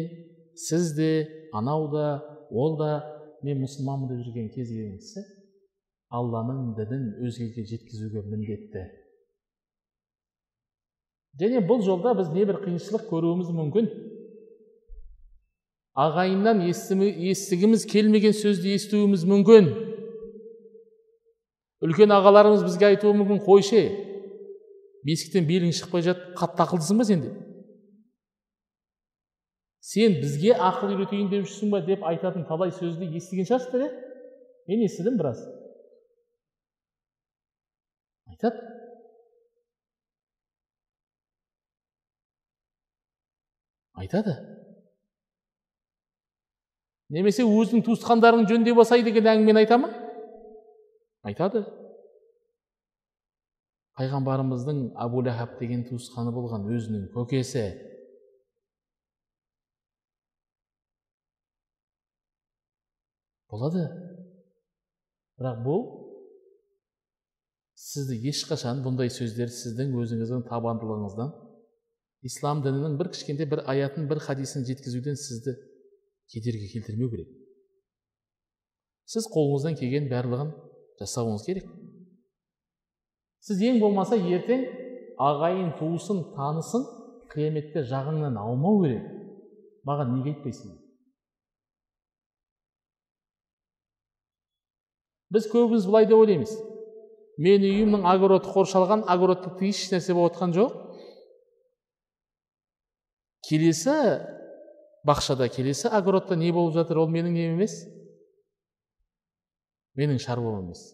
сіз 0.56 0.94
де 0.96 1.28
анау 1.54 1.90
да 1.92 2.22
ол 2.50 2.78
да 2.78 3.04
мен 3.44 3.62
мұсылманмын 3.64 4.10
деп 4.10 4.26
жүрген 4.26 4.52
кез 4.54 4.70
келген 4.70 5.00
кісі 5.02 5.26
алланың 6.16 6.76
дінін 6.78 7.08
өзгеге 7.26 7.66
жеткізуге 7.66 8.24
міндетті. 8.30 8.86
Және 11.40 11.62
бұл 11.68 11.82
жолда 11.84 12.14
біз 12.16 12.30
небір 12.32 12.62
қиыншылық 12.64 13.10
көруіміз 13.10 13.50
мүмкін. 13.52 13.90
Ағайыннан 16.00 16.62
естігіміз 16.68 17.86
келмеген 17.92 18.36
сөзді 18.36 18.76
естуіміз 18.76 19.26
мүмкін. 19.28 19.70
Үлкен 21.84 22.14
ағаларымыз 22.16 22.64
бізге 22.66 22.94
айтуы 22.94 23.14
мүмкін 23.20 23.42
қойшы 23.44 23.84
бесіктен 25.06 25.48
белің 25.48 25.76
шықпай 25.76 26.06
жатып 26.08 26.38
қатты 26.40 26.64
ақылдысың 26.66 27.02
ба 27.02 27.08
сен 27.08 27.26
деп. 27.28 27.45
Сен 29.86 30.18
бізге 30.18 30.56
ақыл 30.58 30.96
үйретейін 30.96 31.30
деп 31.30 31.46
жүрсің 31.46 31.74
ба 31.76 31.82
деп 31.86 32.06
айтатын 32.10 32.48
талай 32.50 32.72
сөзді 32.74 33.06
естіген 33.20 33.46
шығарсыздар 33.46 33.86
иә 33.86 33.92
мен 34.68 34.82
естідім 34.88 35.20
біраз. 35.20 35.44
Айтады. 38.26 38.64
Айтады. 43.94 44.36
Немесе 47.14 47.46
өзінің 47.46 47.86
туысқандарын 47.86 48.50
жөндеп 48.50 48.82
алсай 48.82 49.06
деген 49.06 49.30
әңгімені 49.30 49.62
айта 49.62 49.78
ма? 49.78 49.94
Айтады. 51.24 51.62
Пайғамбарымыздың 53.96 54.88
абу 55.00 55.22
ләхаб 55.24 55.60
деген 55.62 55.86
туысқаны 55.88 56.34
болған 56.36 56.66
өзінің 56.74 57.12
көкесі 57.14 57.70
болады. 63.56 63.88
Бірақ 65.40 65.64
бұл 65.66 65.82
сізді 67.76 68.20
ешқашан 68.32 68.84
бұндай 68.86 69.12
сөздер 69.12 69.52
сіздің 69.52 69.96
өзіңіздің 70.00 70.46
табандылығыңыздан 70.48 71.34
ислам 72.30 72.62
дінінің 72.66 72.96
бір 73.00 73.10
кішкентай 73.16 73.50
бір 73.52 73.64
аятын 73.72 74.08
бір 74.10 74.22
хадисін 74.24 74.64
жеткізуден 74.68 75.20
сізді 75.20 75.56
кедергі 76.32 76.70
келтірмеу 76.72 77.12
керек. 77.12 77.28
Сіз 79.06 79.28
қолыңыздан 79.34 79.76
келген 79.78 80.08
барлығын 80.10 80.54
жасауыңыз 81.02 81.44
керек. 81.46 81.68
Сіз 83.46 83.62
ең 83.68 83.82
болмаса 83.84 84.18
ертең 84.18 84.64
ағайын 85.22 85.76
туысын 85.78 86.24
танысын 86.34 86.88
қияметте 87.36 87.84
жағыңнан 87.92 88.40
алмау 88.42 88.82
керек. 88.86 89.06
Маған 89.86 90.16
неге 90.16 90.34
айтпайсың? 90.34 90.74
Біз 95.36 95.50
көбіміз 95.52 95.86
былай 95.90 96.08
деп 96.08 96.22
ойлаймыз 96.22 96.56
мен 97.38 97.66
үйімнің 97.68 98.06
огороды 98.08 98.48
қоршалған 98.54 99.04
огородта 99.12 99.52
еш 99.68 99.82
нәрсе 99.92 100.16
болып 100.16 100.38
жатқан 100.38 100.56
жоқ 100.56 100.78
келесі 103.50 103.96
бақшада 105.06 105.50
келесі 105.52 105.90
огородта 105.92 106.36
не 106.40 106.52
болып 106.56 106.78
жатыр 106.80 107.04
ол 107.04 107.12
менің 107.12 107.36
нем 107.36 107.58
емес 107.58 107.76
менің 110.00 110.22
шаруам 110.24 110.64
емес 110.64 110.86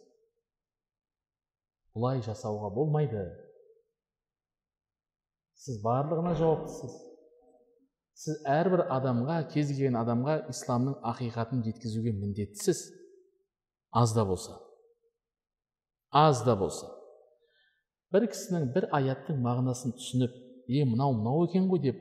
бұлай 1.95 2.23
жасауға 2.25 2.71
болмайды 2.73 3.23
сіз 5.61 5.77
барлығына 5.85 6.33
жауаптысыз 6.39 6.97
сіз 8.21 8.41
әрбір 8.49 8.87
адамға 8.97 9.37
кез 9.53 9.69
келген 9.69 9.99
адамға 10.01 10.39
исламның 10.53 10.97
ақиқатын 11.13 11.61
жеткізуге 11.67 12.13
міндеттісіз 12.17 12.81
аз 13.91 14.13
да 14.13 14.25
болса 14.25 14.57
аз 16.11 16.43
да 16.45 16.55
болса 16.55 16.87
бір 18.11 18.27
кісінің 18.31 18.71
бір 18.75 18.87
аяттың 18.95 19.39
мағынасын 19.43 19.95
түсініп 19.95 20.35
е 20.67 20.83
мынау 20.85 21.15
мынау 21.15 21.45
екен 21.47 21.69
ғой 21.71 21.83
деп 21.85 21.99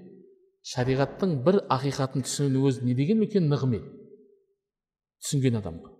шариғаттың 0.72 1.38
бір 1.46 1.62
ақиқатын 1.70 2.26
түсіну 2.26 2.66
өзі 2.68 2.84
не 2.86 2.94
деген 2.98 3.22
екен 3.26 3.48
нығмет 3.50 3.86
түсінген 5.22 5.60
адамға 5.62 5.94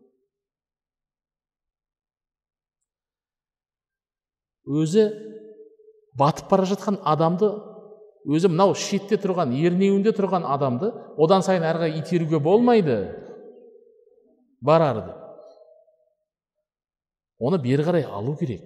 өзі 4.80 5.06
батып 6.18 6.50
бара 6.50 6.66
жатқан 6.70 7.00
адамды 7.14 7.50
өзі 8.30 8.50
мынау 8.52 8.74
шетте 8.74 9.18
тұрған 9.22 9.54
ернеуінде 9.56 10.12
тұрған 10.18 10.44
адамды 10.56 10.90
одан 11.18 11.46
сайын 11.46 11.64
әрі 11.64 11.82
қарай 11.84 11.98
итеруге 12.02 12.42
болмайды 12.42 12.98
барар 14.60 15.00
деп 15.06 15.19
оны 17.40 17.58
бері 17.58 17.86
қарай 17.86 18.04
алу 18.04 18.36
керек. 18.36 18.62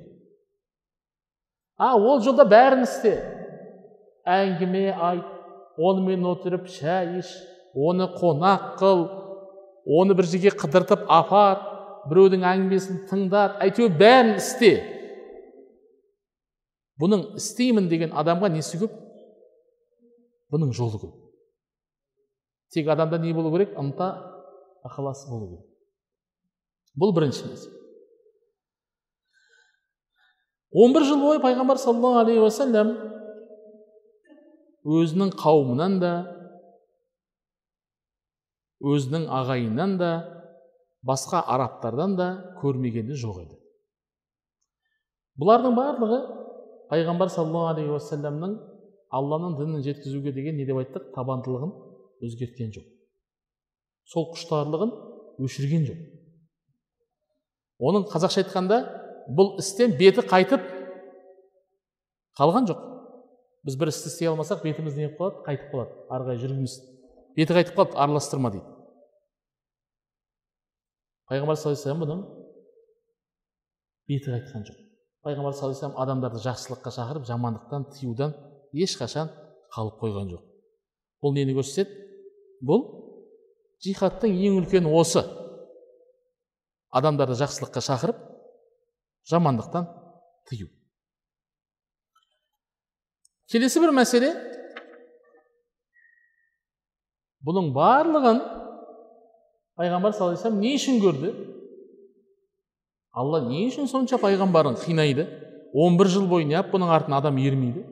А 1.78 1.94
ол 1.96 2.20
жолда 2.22 2.44
бәрін 2.48 2.84
істе. 2.84 3.14
Әңгіме 4.26 4.90
айт 4.92 5.26
онымен 5.78 6.26
отырып 6.30 6.66
шай 6.70 7.20
іш 7.20 7.30
оны 7.74 8.08
қонақ 8.18 8.74
қыл 8.80 9.04
оны 9.84 10.16
бір 10.16 10.28
жерге 10.30 10.54
қыдыртып 10.54 11.06
апар 11.08 11.60
біреудің 12.10 12.46
әңгімесін 12.50 13.04
тыңдат 13.10 13.60
әйтеуір 13.64 13.94
бәрін 14.00 14.34
істе. 14.38 14.72
Бұның 17.00 17.34
істеймін 17.40 17.88
деген 17.90 18.14
адамға 18.14 18.52
несі 18.54 18.78
көп? 18.82 18.92
Бұның 20.54 20.74
жолы 20.76 21.00
көп. 21.02 21.14
Тек 22.74 22.88
адамда 22.90 23.18
не 23.18 23.32
болу 23.34 23.50
керек? 23.54 23.74
Ынта 23.78 24.12
ықылас 24.86 25.26
болу 25.30 25.48
керек. 25.48 25.66
Бұл 26.94 27.14
бірінші 27.16 27.48
мәселе. 27.50 27.83
Он 30.74 30.92
бір 30.94 31.06
жыл 31.06 31.20
бойы 31.22 31.40
пайғамбар 31.42 31.78
саллаллаху 31.78 32.24
алейхи 32.24 32.42
уассалам 32.42 32.90
өзінің 34.84 35.30
қауымынан 35.38 35.98
да 36.02 36.12
өзінің 38.84 39.28
ағайынынан 39.32 39.96
да 40.00 40.10
басқа 41.06 41.44
арабтардан 41.54 42.16
да 42.18 42.28
көрмегені 42.60 43.16
жоқ 43.16 43.44
еді. 43.44 43.58
Бұлардың 45.40 45.76
барлығы 45.78 46.18
пайғамбар 46.90 47.30
саллаллаху 47.32 47.72
алейхи 47.74 47.94
уассаламның 47.94 48.58
алланың 49.14 49.56
дінін 49.60 49.86
жеткізуге 49.86 50.34
деген 50.34 50.58
не 50.58 50.66
деп 50.66 50.82
айттық? 50.82 51.12
Табандылығын 51.14 51.72
өзгерткен 52.26 52.74
жоқ. 52.74 52.90
Сол 54.10 54.28
құштарлығын 54.34 54.92
өшірген 55.44 55.86
жоқ. 55.88 56.02
Оның 57.78 58.06
қазақша 58.10 58.42
айтқанда 58.44 59.03
бұл 59.28 59.58
істен 59.62 59.94
беті 59.98 60.24
қайтып 60.28 60.64
қалған 62.38 62.68
жоқ. 62.68 62.80
Біз 63.64 63.76
бір 63.80 63.88
істі 63.88 64.10
істей 64.10 64.28
алмасақ 64.28 64.64
бетіміз 64.64 64.96
не 64.98 65.08
қалады? 65.16 65.40
Қайтып 65.46 65.70
қалады. 65.72 65.94
Ары 66.12 66.26
қарай 66.28 66.40
жүргіміз 66.42 66.78
беті 67.36 67.56
қайтып 67.56 67.78
қалады 67.78 67.96
араластырма 67.96 68.50
дейді. 68.52 68.66
Пайғамбар 71.30 71.56
саллаллаху 71.56 71.88
алейhi 71.88 72.02
бұның 72.02 72.24
беті 74.10 74.34
қайтқан 74.34 74.66
жоқ. 74.68 74.82
Пайғамбар 75.24 75.56
саллаллаху 75.56 76.02
адамдарды 76.02 76.42
жақсылыққа 76.44 76.92
шақырып 76.98 77.24
жамандықтан 77.30 77.88
тыюдан 77.94 78.34
ешқашан 78.76 79.32
қалып 79.72 79.96
қойған 80.02 80.34
жоқ. 80.34 80.44
Бұл 81.24 81.32
нені 81.38 81.56
көрсетеді? 81.56 81.96
Бұл 82.60 82.84
джихадтың 83.80 84.36
ең 84.36 84.60
үлкені 84.60 84.92
осы. 84.92 85.24
Адамдарды 86.92 87.38
жақсылыққа 87.40 87.80
шақырып 87.88 88.20
жамандықтан 89.30 89.86
тыю. 90.48 90.68
Келесі 93.50 93.80
бір 93.84 93.94
мәселе. 93.96 94.32
Бұның 97.44 97.72
барлығын 97.76 98.40
пайғамбар 99.78 100.14
саллаллаху 100.16 100.48
алейhi 100.48 100.60
не 100.62 100.76
үшін 100.78 101.00
көрді? 101.02 101.32
Алла 103.14 103.42
не 103.48 103.66
үшін 103.68 103.88
сонша 103.90 104.18
пайғамбарын 104.22 104.78
қинайды? 104.80 105.26
11 105.74 106.10
жыл 106.14 106.28
бойы 106.30 106.46
неғып 106.48 106.72
бұның 106.72 106.92
артына 106.94 107.20
адам 107.20 107.36
ермейді? 107.42 107.84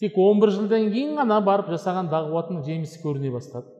Тек 0.00 0.16
11 0.18 0.56
жылдан 0.56 0.88
кейін 0.90 1.14
ғана 1.20 1.38
барып 1.44 1.70
жасаған 1.70 2.10
дағуатының 2.10 2.64
жемісі 2.66 3.02
көріне 3.04 3.30
бастады. 3.34 3.70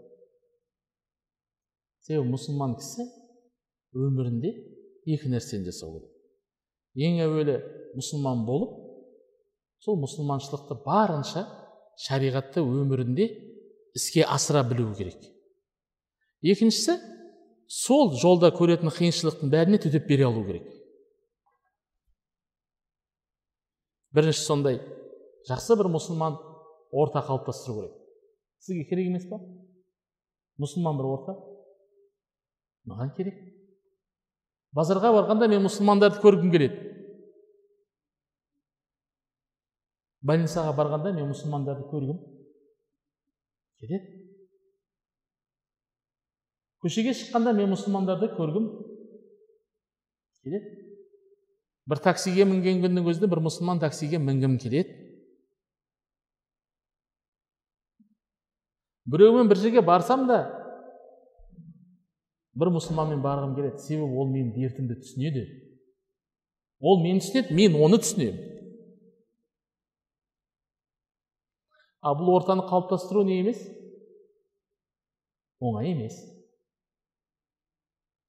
Себебі 2.06 2.30
мұсылман 2.30 2.76
кісі 2.78 3.08
өмірінде 3.96 4.54
екі 5.06 5.30
нәрсені 5.32 5.66
жасау 5.68 5.96
керек. 5.96 6.10
Ең 6.94 7.20
әуелі 7.24 7.56
мұсылман 7.96 8.44
болып 8.46 8.74
сол 9.82 9.98
мұсылманшылықты 10.02 10.76
барынша 10.84 11.46
шариғатты 12.04 12.62
өмірінде 12.62 13.28
іске 13.96 14.24
асыра 14.24 14.62
білу 14.68 14.92
керек. 14.96 15.18
Екіншісі 16.42 16.98
сол 17.72 18.12
жолда 18.18 18.52
көретін 18.54 18.92
қиыншылықтың 18.92 19.50
бәріне 19.52 19.80
төтеп 19.82 20.06
бере 20.08 20.26
алу 20.28 20.44
керек. 20.46 20.66
Бірінші 24.12 24.44
сондай 24.44 24.80
жақсы 25.48 25.76
бір 25.80 25.88
мұсылман 25.94 26.36
орта 26.92 27.24
қалыптастыру 27.26 27.80
керек. 27.80 27.96
Сізге 28.62 28.84
керек 28.90 29.08
емес 29.10 29.26
па? 29.30 29.40
Мұсылман 30.60 30.98
бір 31.00 31.08
орта? 31.14 31.36
Маған 32.86 33.14
керек. 33.16 33.38
Базарға 34.76 35.12
барғанда 35.14 35.48
мен 35.52 35.64
мұсылмандарды 35.66 36.22
көргім 36.22 36.52
келеді. 36.52 36.78
Больницаға 40.22 40.72
барғанда 40.78 41.12
мен 41.16 41.28
мұсылмандарды 41.32 41.88
көргім 41.90 42.20
келеді. 43.82 44.00
Көшеге 46.82 47.14
шыққанда 47.18 47.52
мен 47.58 47.72
мұсылмандарды 47.74 48.30
көргім 48.36 48.70
келеді. 50.46 50.78
Бір 51.90 51.98
таксиге 51.98 52.46
мінген 52.46 52.80
күннің 52.84 53.08
өзінде 53.10 53.28
бір 53.30 53.42
мұсылман 53.42 53.82
таксиге 53.82 54.20
мінгім 54.22 54.58
келеді. 54.62 54.94
Біреумен 59.04 59.48
бір 59.50 59.58
жерге 59.58 59.82
барсам 59.82 60.28
да 60.28 60.61
бір 62.58 62.72
мұсылманмен 62.74 63.22
барғым 63.24 63.54
келеді 63.56 63.80
себебі 63.80 64.18
ол 64.20 64.28
менің 64.28 64.52
дертімді 64.56 64.98
түсінеді 65.00 65.44
ол 66.82 67.00
мені 67.02 67.22
түсінеді 67.22 67.56
мен 67.56 67.78
оны 67.80 68.00
түсінемін 68.02 68.50
а 72.02 72.12
бұл 72.18 72.34
ортаны 72.34 72.66
қалыптастыру 72.68 73.22
не 73.24 73.38
емес 73.40 73.62
оңай 75.62 75.92
емес 75.94 76.18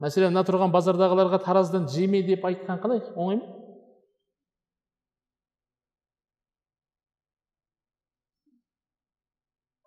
мәселен 0.03 0.31
мына 0.31 0.45
тұрған 0.47 0.71
базардағыларға 0.75 1.41
тараздан 1.43 1.89
жеме 1.91 2.21
деп 2.23 2.45
айтқан 2.47 2.79
қалай 2.83 3.01
оңай 3.15 3.41
ма 3.41 3.49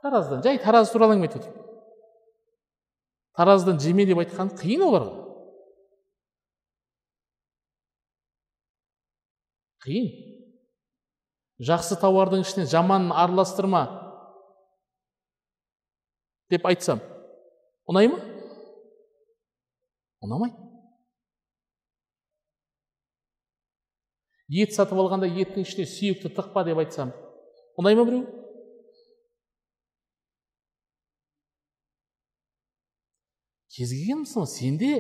тараздан 0.03 0.43
жай 0.45 0.59
тараз 0.63 0.91
туралы 0.93 1.17
әңгіме 1.17 1.31
айтып 1.31 1.66
тараздан 3.37 3.81
жеме 3.81 4.07
деп 4.09 4.21
айтқан 4.23 4.51
қиын 4.57 4.85
оларға 4.89 5.27
қиын. 9.87 10.09
Жақсы 11.63 11.97
тауардың 12.03 12.43
ішіне 12.45 12.67
жаманын 12.69 13.15
араластырма 13.17 13.85
деп 16.53 16.67
айтсам 16.69 17.01
ұнай 17.89 18.11
ма? 18.13 18.19
Ұнамайды 20.27 20.67
ет 24.63 24.75
сатып 24.77 25.01
алғанда 25.01 25.31
еттің 25.31 25.65
ішіне 25.65 25.87
сүйекті 25.91 26.31
тықпа 26.37 26.67
деп 26.67 26.83
айтсам 26.83 27.15
ұнай 27.81 27.97
ма 27.97 28.05
біреу? 28.05 28.46
Кез 33.77 33.93
келген 33.93 34.25
мысалы 34.25 34.49
сенде 34.51 34.93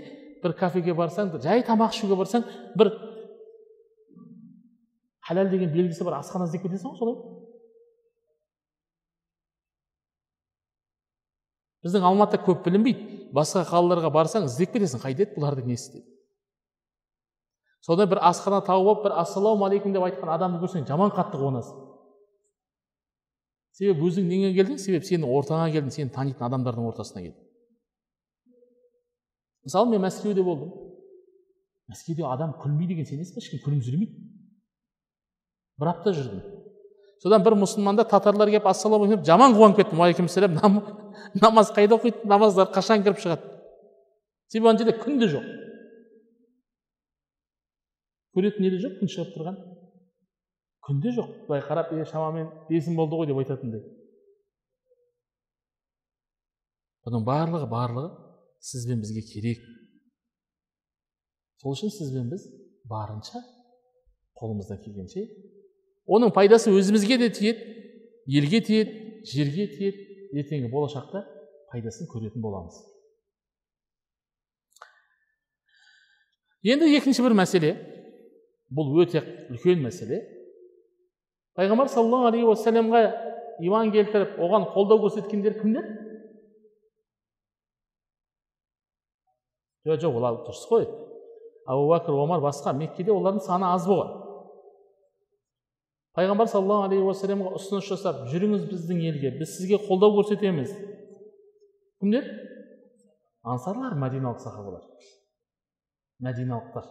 бір 0.43 0.55
кафеге 0.59 0.95
барсаң 0.95 1.33
жай 1.43 1.65
тамақ 1.67 1.95
ішуге 1.97 2.19
барсаң 2.19 2.45
бір 2.77 2.93
халал 5.27 5.51
деген 5.51 5.73
белгісі 5.73 6.05
бар 6.05 6.21
асхана 6.21 6.47
іздеп 6.47 6.67
кетесің 6.67 6.93
ғой 6.93 6.99
солай 7.01 7.17
біздің 11.87 12.05
алматыда 12.11 12.43
көп 12.47 12.67
білінбейді 12.67 13.33
басқа 13.35 13.65
қалаларға 13.71 14.12
барсаң 14.15 14.47
іздеп 14.51 14.75
кетесің 14.77 15.03
қайда 15.03 15.27
еді 15.27 15.39
бұлардың 15.39 15.73
несі 15.73 15.97
деп 15.97 16.12
сонда 17.87 18.07
бір 18.11 18.23
асхана 18.29 18.61
тауып 18.67 18.93
алып 18.93 19.05
бір 19.07 19.17
ассалаумағалейкум 19.23 19.97
деп 19.97 20.07
айтқан 20.11 20.33
адамды 20.37 20.62
көрсең 20.62 20.87
жаман 20.89 21.12
қатты 21.15 21.41
қуанасың 21.41 21.83
себебі 23.79 24.09
өзің 24.09 24.31
неге 24.31 24.55
келдің 24.57 24.81
себебі 24.83 25.11
сенің 25.11 25.35
ортаңа 25.39 25.69
келдің 25.75 25.95
сені 25.95 26.15
танитын 26.15 26.49
адамдардың 26.49 26.89
ортасына 26.91 27.23
келдің 27.27 27.46
мысалы 29.66 29.90
мен 29.90 30.05
мәскеуде 30.07 30.44
болдым 30.46 30.70
мәскеуде 31.90 32.26
адам 32.26 32.55
күлмейді 32.62 32.94
екен 32.94 33.09
сенесің 33.11 33.35
ба 33.35 33.42
ешкім 33.42 33.62
күлімсіремейді 33.64 34.14
бір 35.83 35.90
апта 35.90 36.14
жүрдім 36.14 36.44
содан 37.22 37.44
бір 37.44 37.57
мұсылманда 37.61 38.07
татарлар 38.09 38.50
келіп 38.52 38.68
ассалаумағалейкум 38.70 39.20
деп 39.20 39.26
жаман 39.26 39.57
қуанып 39.57 39.81
кеттім 39.81 40.00
уағалейкумассалам 40.00 40.81
намаз 41.42 41.72
қайда 41.74 41.98
оқиды 41.98 42.29
намаздар 42.31 42.70
қашан 42.74 43.02
кіріп 43.02 43.22
шығады 43.24 43.55
себебі 44.52 44.70
ана 44.70 44.79
жерде 44.83 44.94
күн 45.00 45.18
де 45.20 45.31
жоқ 45.33 45.48
көретін 48.37 48.66
не 48.66 48.70
де 48.70 48.83
жоқ 48.85 49.00
күн 49.00 49.12
шығып 49.14 49.35
тұрған 49.35 49.59
күн 50.87 51.00
де 51.02 51.14
жоқ 51.16 51.33
былай 51.48 51.64
қарап 51.66 51.90
е 51.96 52.05
шамамен 52.07 52.52
бесін 52.68 52.98
болды 52.98 53.18
ғой 53.18 53.31
деп 53.33 53.40
айтатындай 53.42 53.83
бұның 57.07 57.26
барлығы 57.26 57.70
барлығы 57.70 58.26
сіз 58.66 58.87
бен 58.88 59.00
бізге 59.02 59.22
керек. 59.22 59.61
Сол 61.62 61.76
үшін 61.76 61.92
сіз 61.94 62.11
бен 62.14 62.31
біз 62.33 62.46
барынша 62.90 63.42
қолымыздан 64.38 64.81
келгенше 64.83 65.22
оның 66.07 66.33
пайдасы 66.35 66.72
өзімізге 66.74 67.18
де 67.22 67.31
тиеді 67.31 67.76
елге 68.40 68.61
тиеді 68.66 69.22
жерге 69.26 69.68
тиеді 69.70 70.07
ертеңгі 70.42 70.70
болашақта 70.72 71.22
пайдасын 71.70 72.11
көретін 72.11 72.42
боламыз. 72.42 72.76
Енді 76.66 76.90
екінші 76.98 77.22
бір 77.22 77.37
мәселе 77.38 77.72
бұл 78.74 78.90
өте 79.02 79.22
үлкен 79.52 79.83
мәселе. 79.85 80.24
Пайғамбар 81.57 81.88
саллаллаху 81.88 82.33
алейхи 82.33 82.50
уассаламға 82.50 83.02
иман 83.62 83.92
келтіріп 83.94 84.40
оған 84.42 84.66
қолдау 84.74 85.05
көрсеткендер 85.07 85.61
кімдер? 85.61 85.87
Жоқ 89.87 90.01
жоқ 90.03 90.16
олар 90.18 90.38
дұрыс 90.46 90.64
қой 90.70 90.87
абу 91.66 91.88
бәкір 91.92 92.16
омар 92.25 92.42
басқа 92.42 92.72
меккеде 92.75 93.12
олардың 93.14 93.44
саны 93.46 93.68
аз 93.70 93.87
болған 93.87 94.14
пайғамбар 96.16 96.49
саллаллаху 96.51 96.88
алейхи 96.88 97.07
уассаламға 97.07 97.53
ұсыныс 97.59 97.88
жасап 97.90 98.22
жүріңіз 98.33 98.66
біздің 98.70 99.03
елге 99.11 99.33
біз 99.38 99.57
сізге 99.59 99.79
қолдау 99.87 100.16
көрсетеміз 100.16 100.72
кімдер 102.01 102.31
ансарлар 103.44 103.99
мәдиналық 104.01 104.40
сахабалар 104.42 104.87
мәдиналықтар 106.25 106.88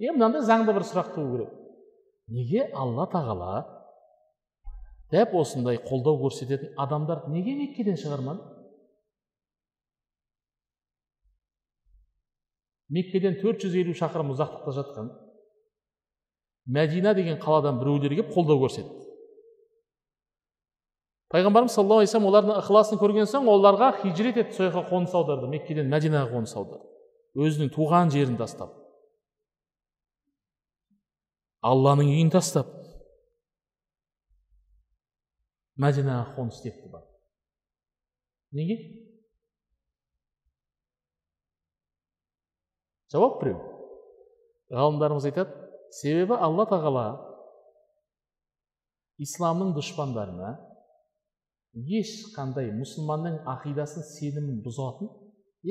енді 0.00 0.16
мынандай 0.16 0.46
заңды 0.48 0.74
бір 0.74 0.86
сұрақ 0.88 1.12
туу 1.14 1.28
керек 1.34 1.52
неге 2.34 2.66
алла 2.72 3.06
тағала 3.12 3.52
дәп 5.12 5.36
осындай 5.38 5.78
қолдау 5.84 6.18
көрсететін 6.24 6.72
адамдар 6.80 7.28
неге 7.28 7.54
меккеден 7.60 8.00
шығармады 8.00 8.53
меккеден 12.94 13.38
450 13.40 13.96
шақырым 13.98 14.32
ұзақтықта 14.34 14.74
жатқан 14.78 15.08
мәдина 16.76 17.14
деген 17.16 17.40
қаладан 17.42 17.80
біреулер 17.80 18.14
келіп 18.14 18.30
қолдау 18.34 18.60
көрсетті 18.62 19.02
пайғамбарымыз 21.34 21.74
саллаллаху 21.74 22.04
алейхи 22.04 22.12
вассалам 22.12 22.28
олардың 22.30 22.58
ықыласын 22.60 23.00
көрген 23.00 23.26
соң 23.30 23.48
оларға 23.50 23.90
хижрет 24.02 24.38
етті 24.38 24.56
сол 24.56 24.70
жаққа 24.70 24.84
қоныс 24.92 25.16
аударды 25.18 25.50
меккеден 25.50 25.90
мәдинаға 25.90 26.30
қоныс 26.30 26.54
аударды 26.54 27.46
өзінің 27.46 27.72
туған 27.74 28.12
жерін 28.14 28.38
тастап 28.38 28.76
алланың 31.64 32.12
үйін 32.14 32.30
тастап 32.30 32.70
мәдинаға 35.82 36.36
қоныс 36.36 36.62
тепті 36.62 37.02
неге 38.54 38.78
жауап 43.14 43.38
біреу 43.42 43.60
ғалымдарымыз 44.74 45.28
айтады 45.30 45.54
себебі 45.94 46.34
алла 46.34 46.66
тағала 46.66 47.04
исламның 49.22 49.74
дұшпандарына 49.76 50.56
ешқандай 51.74 52.72
мұсылманның 52.74 53.40
ақидасын 53.50 54.06
сенімін 54.06 54.60
бұзатын 54.64 55.10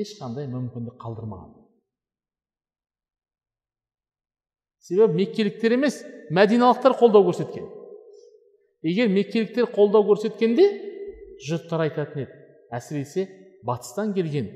ешқандай 0.00 0.48
мүмкіндік 0.50 0.96
қалдырмаған. 1.00 1.52
Себебі 4.84 5.16
меккеліктер 5.20 5.76
емес 5.78 6.02
мәдиналықтар 6.34 6.96
қолдау 6.98 7.24
көрсеткен. 7.30 7.68
Егер 8.84 9.08
меккеліктер 9.08 9.70
қолдау 9.72 10.04
көрсеткенде 10.10 10.66
жұрттар 11.44 11.86
айтатын 11.86 12.26
еді 12.26 12.40
әсіресе 12.74 13.28
батыстан 13.64 14.12
келген 14.16 14.50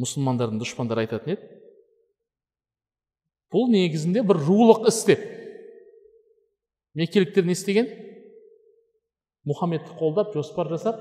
мұсылмандардың 0.00 0.58
дұшпандары 0.62 1.04
айтатын 1.04 1.36
еді 1.36 1.53
бұл 3.52 3.68
негізінде 3.72 4.22
бір 4.26 4.40
рулық 4.46 4.88
іс 4.88 5.02
деп. 5.08 5.20
Меккеліктер 6.94 7.44
не 7.44 7.56
істеген 7.56 7.90
мұхаммедті 9.48 9.96
қолдап 9.98 10.32
жоспар 10.34 10.70
жасап 10.72 11.00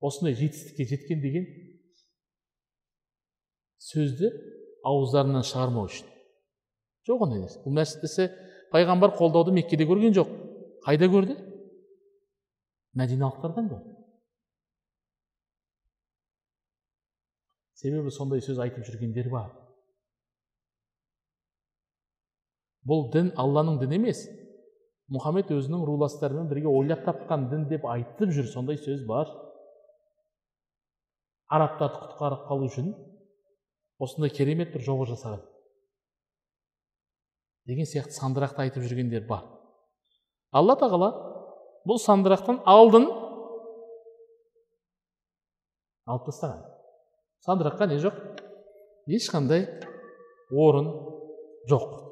осындай 0.00 0.36
жетістікке 0.38 0.86
жеткен 0.88 1.22
деген 1.22 1.46
сөзді 3.82 4.30
ауыздарынан 4.86 5.44
шығармау 5.46 5.90
үшін. 5.90 6.08
Жоқ 7.06 7.24
ондай 7.26 7.42
нәрсе. 7.42 7.60
Бұл 7.64 7.74
мәселесі 7.76 8.28
пайғамбар 8.72 9.14
қолдауды 9.18 9.54
меккеде 9.54 9.86
көрген 9.86 10.14
жоқ. 10.16 10.30
Қайда 10.86 11.08
көрді? 11.10 11.36
Мәдиналықтардан 12.98 13.70
көрді. 13.72 13.96
Себебі 17.82 18.14
сондай 18.14 18.42
сөз 18.44 18.60
айтып 18.62 18.86
жүргендер 18.86 19.30
бар. 19.32 19.50
Бұл 22.88 23.08
дін 23.12 23.30
алланың 23.38 23.78
діні 23.82 23.98
емес. 24.00 24.24
Мұхаммед 25.12 25.50
өзінің 25.52 25.84
руластарымен 25.86 26.48
бірге 26.50 26.70
ойлап 26.70 27.04
тапқан 27.06 27.48
дін 27.50 27.66
деп 27.70 27.84
айтып 27.86 28.32
жүр. 28.32 28.48
Сондай 28.48 28.78
сөз 28.80 29.04
бар. 29.06 29.30
Арабтарды 31.52 32.00
құтқарып 32.00 32.46
қалу 32.48 32.68
үшін 32.70 32.92
осындай 34.02 34.32
керемет 34.32 34.72
бір 34.72 34.86
жоба 34.86 35.06
жасаған. 35.10 35.42
Деген 37.68 37.86
сияқты 37.86 38.16
сандырақты 38.16 38.64
айтып 38.64 38.86
жүргендер 38.88 39.26
бар. 39.28 39.44
Алла 40.50 40.74
тағала 40.80 41.10
бұл 41.86 42.00
сандырақтан 42.02 42.62
алдын 42.66 43.06
алып 46.06 46.26
тастаған. 46.30 46.64
Сандыраққа 47.46 47.88
не 47.90 47.98
жоқ? 48.02 48.16
Ешқандай 49.06 49.66
орын 50.50 50.88
жоқ. 51.70 52.11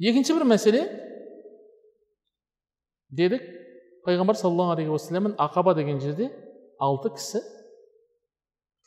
Екінші 0.00 0.34
бір 0.38 0.46
мәселе 0.48 0.82
дедік 3.12 3.44
пайғамбар 4.06 4.38
саллаллаху 4.38 4.78
алейхи 4.78 4.92
уассаламның 4.94 5.36
ақаба 5.44 5.74
деген 5.76 6.00
жерде 6.00 6.30
алты 6.80 7.12
кісі 7.16 7.42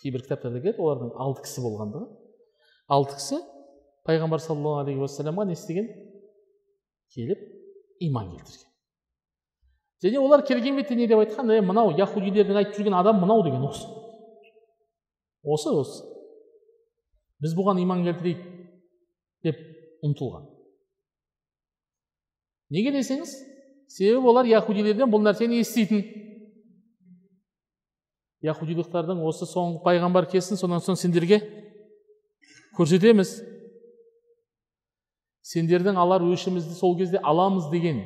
кейбір 0.02 0.24
кітаптарда 0.26 0.62
келеді 0.64 0.82
олардың 0.82 1.12
алты 1.22 1.46
кісі 1.46 1.64
болғандығы 1.66 2.08
алты 2.98 3.18
кісі 3.20 3.42
пайғамбар 4.10 4.42
саллаллаху 4.42 4.88
алейхи 4.88 5.04
уассаламға 5.06 5.46
не 5.50 5.58
істеген 5.58 5.92
келіп 7.14 7.44
иман 8.08 8.32
келтірген 8.34 8.72
және 10.04 10.24
олар 10.24 10.46
келген 10.48 10.80
бетте 10.80 10.96
не 10.96 11.08
деп 11.08 11.22
айтқан 11.22 11.52
е 11.54 11.62
мынау 11.62 11.94
яхудилердің 12.00 12.58
айтып 12.64 12.80
жүрген 12.80 12.98
адам 12.98 13.22
мынау 13.22 13.46
деген 13.46 13.68
осы 13.70 13.86
осы 15.44 15.76
осы 15.78 16.02
біз 17.44 17.54
бұған 17.60 17.84
иман 17.84 18.04
келтірейік 18.08 18.44
деп 19.46 19.62
ұмтылған 20.04 20.50
неге 22.74 22.94
десеңіз 22.96 23.36
себебі 23.94 24.30
олар 24.32 24.50
яхудилерден 24.50 25.12
бұл 25.12 25.22
нәрсені 25.26 25.62
еститін 25.62 26.02
яхудилықтардың 28.44 29.22
осы 29.24 29.48
соңғы 29.48 29.84
пайғамбар 29.86 30.28
келсін 30.32 30.60
содан 30.60 30.82
соң 30.84 30.98
сендерге 31.00 31.40
көрсетеміз 32.78 33.38
сендердің 35.54 36.00
алар 36.00 36.26
өшімізді 36.26 36.76
сол 36.80 36.98
кезде 36.98 37.22
аламыз 37.22 37.70
деген 37.72 38.02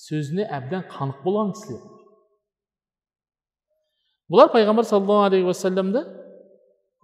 сөзіне 0.00 0.48
әбден 0.48 0.84
қанық 0.90 1.22
болған 1.24 1.54
кісілер 1.54 1.82
бұлар 4.32 4.52
пайғамбар 4.54 4.88
саллаллаху 4.88 5.28
алейхи 5.30 5.46
уассаламды 5.46 6.04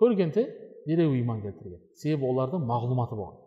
көргенде 0.01 0.49
дереу 0.87 1.15
иман 1.21 1.43
келтірген 1.45 1.83
себебі 1.95 2.31
олардың 2.33 2.65
мағлұматы 2.69 3.19
болған 3.19 3.46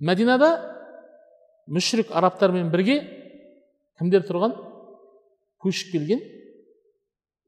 мәдинада 0.00 0.50
мүшрик 1.66 2.12
арабтармен 2.12 2.68
бірге 2.70 2.98
кімдер 3.98 4.26
тұрған 4.28 4.54
көшіп 5.62 5.92
келген 5.94 6.22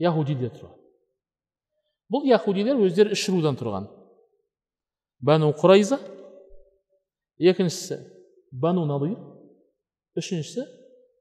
яхудилер 0.03 0.53
тұрған 0.57 0.77
бұл 2.13 2.29
яхудилер 2.29 2.81
өздері 2.87 3.13
үш 3.17 3.27
рудан 3.33 3.59
тұрған 3.61 3.89
бәну 5.21 5.53
құрайза 5.61 5.99
екіншісі 7.39 8.01
бәну 8.53 8.87
надир 8.89 9.17
үшіншісі 10.19 10.65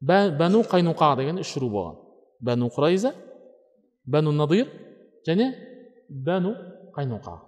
бәну 0.01 0.63
қайнуқа 0.69 1.15
деген 1.19 1.41
үш 1.43 1.55
ру 1.59 1.69
болған 1.73 1.99
бәну 2.39 2.71
құрайза 2.73 3.13
бәну 4.05 4.31
надир 4.31 4.71
және 5.27 5.51
бәну 6.07 6.55
қайнуқа 6.95 7.39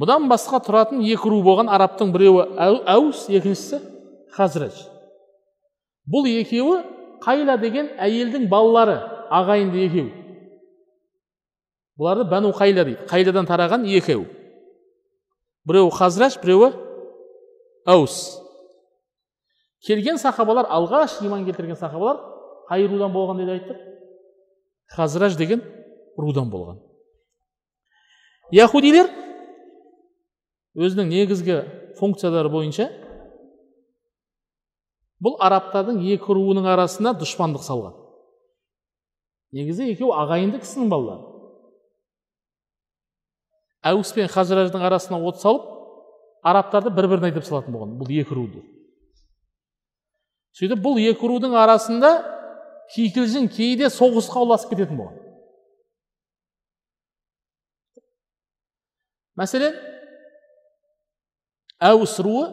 бұдан 0.00 0.28
басқа 0.30 0.62
тұратын 0.64 1.02
екі 1.04 1.30
ру 1.30 1.42
болған 1.44 1.68
арабтың 1.72 2.14
біреуі 2.14 2.46
әус 2.88 3.26
екіншісі 3.28 3.82
хазраж 4.32 4.86
бұл 6.10 6.26
екеуі 6.30 6.80
қайла 7.22 7.56
деген 7.60 7.90
әйелдің 8.00 8.48
балалары 8.50 8.98
ағайынды 9.30 9.84
екеу. 9.86 10.08
Бұларды 12.00 12.26
бәну 12.30 12.52
қайла 12.56 12.84
дейді. 12.86 13.06
Қайладан 13.10 13.48
тараған 13.48 13.84
екеу. 13.86 14.24
Біреуі 15.68 15.92
хазраж 15.94 16.38
біреуі 16.40 16.72
әус. 17.86 18.16
Келген 19.86 20.18
сахабалар 20.20 20.68
алғаш 20.72 21.20
иман 21.24 21.44
келтірген 21.44 21.76
сахабалар 21.76 22.20
қай 22.70 22.86
рудан 22.88 23.12
болған 23.12 23.40
деп 23.40 23.52
айттық? 23.54 23.80
Хазраж 24.96 25.36
деген 25.36 25.62
рудан 26.18 26.50
болған. 26.50 26.80
Яхудилер 28.50 29.06
өзінің 30.78 31.10
негізгі 31.10 31.56
функциялары 31.98 32.50
бойынша 32.52 32.86
бұл 35.20 35.36
арабтардың 35.42 35.98
екі 36.14 36.36
руының 36.36 36.68
арасына 36.70 37.12
дұшпандық 37.18 37.64
салған. 37.66 37.96
Негізі 39.52 39.90
екеуі 39.92 40.14
ағайынды 40.14 40.60
кісінің 40.62 40.88
балалары. 40.92 41.26
Әус 43.90 44.12
пен 44.14 44.28
хазраждың 44.30 44.84
арасына 44.86 45.18
от 45.26 45.40
салып 45.42 45.66
арабтарды 46.46 46.92
бір 46.94 47.08
бірін 47.10 47.30
айдап 47.30 47.44
салатын 47.48 47.74
болған 47.74 47.96
бұл 47.98 48.12
екі 48.14 48.36
руды. 48.36 48.62
Сөйтіп 50.56 50.82
бұл 50.84 51.00
екі 51.02 51.28
рудың 51.30 51.56
арасында 51.58 52.12
кикілжің 52.94 53.50
кейде 53.52 53.90
соғысқа 53.92 54.44
ұласып 54.44 54.74
кететін 54.74 55.00
болған. 55.00 55.18
Мәселен 59.40 59.76
әус 61.80 62.18
руы 62.20 62.48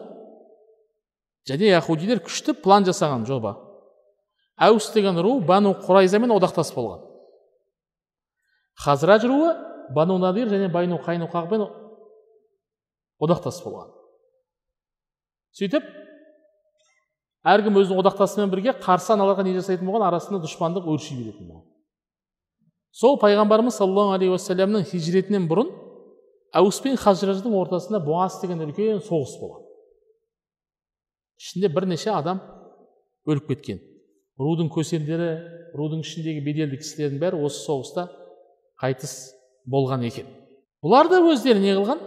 және 1.48 1.70
яхудилер 1.72 2.20
күшті 2.24 2.54
план 2.62 2.86
жасаған 2.88 3.26
жоба. 3.28 3.56
Әус 4.58 4.90
деген 4.94 5.20
ру 5.22 5.38
бану 5.40 5.74
құрайзамен 5.84 6.32
одақтас 6.34 6.72
болған. 6.74 7.04
Хазраж 8.74 9.24
руы 9.28 9.54
бану 9.94 10.18
надир 10.18 10.48
және 10.48 10.70
байну 10.72 10.98
қайнуқағымен 11.04 11.68
одақтас 13.20 13.62
болған. 13.64 13.92
Сөйтіп 15.58 15.86
әркім 17.48 17.78
өзінің 17.80 18.02
одақтасымен 18.02 18.50
бірге 18.52 18.74
қарсы 18.82 19.14
аналарға 19.14 19.46
не 19.46 19.54
жасайтын 19.56 19.86
болған 19.88 20.08
арасында 20.10 20.42
дұшпандық 20.44 20.88
өрши 20.90 21.16
беретін 21.16 21.48
болған. 21.48 21.66
Сол 22.92 23.18
пайғамбарымыз 23.22 23.78
саллаллаху 23.78 24.16
алейхи 24.16 24.34
уассаламның 24.34 24.86
хижретінен 24.90 25.46
бұрын 25.50 25.70
әус 26.56 26.80
пен 26.84 26.96
хажраждың 26.96 27.54
ортасында 27.58 28.00
буас 28.04 28.38
деген 28.42 28.62
үлкен 28.64 29.02
соғыс 29.04 29.34
болған 29.40 29.64
ішінде 31.38 31.70
бірнеше 31.74 32.10
адам 32.14 32.40
өліп 33.28 33.50
кеткен 33.52 33.80
рудың 34.40 34.70
көсемдері 34.72 35.28
рудың 35.78 36.04
ішіндегі 36.06 36.44
беделді 36.46 36.80
кісілердің 36.80 37.20
бәрі 37.22 37.42
осы 37.48 37.64
соғыста 37.66 38.06
қайтыс 38.80 39.14
болған 39.68 40.06
екен 40.08 40.28
бұлар 40.84 41.10
да 41.12 41.20
өздері 41.20 41.62
не 41.62 41.74
қылған 41.76 42.02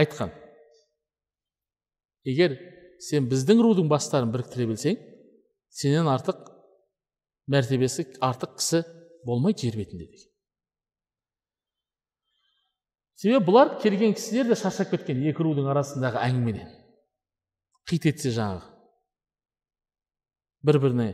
айтқан 0.00 0.32
егер 2.30 2.56
сен 3.02 3.28
біздің 3.30 3.62
рудың 3.64 3.90
бастарын 3.90 4.32
біріктіре 4.34 4.68
білсең 4.70 4.98
сенен 5.80 6.10
артық 6.12 6.46
мәртебесі 7.50 8.06
артық 8.22 8.58
кісі 8.60 8.84
болмайды 9.26 9.66
жер 9.66 9.80
бетінде 9.80 10.06
деген 10.06 10.29
себебі 13.20 13.44
бұлар 13.44 13.74
келген 13.82 14.14
кісілер 14.16 14.48
де 14.48 14.56
шаршап 14.56 14.94
кеткен 14.94 15.20
екі 15.28 15.44
рудың 15.44 15.68
арасындағы 15.68 16.22
әңгімеден. 16.24 16.70
Қит 17.88 18.06
етсе 18.08 18.32
жаңағы. 18.32 18.64
Бір 20.64 20.78
біріне 20.80 21.08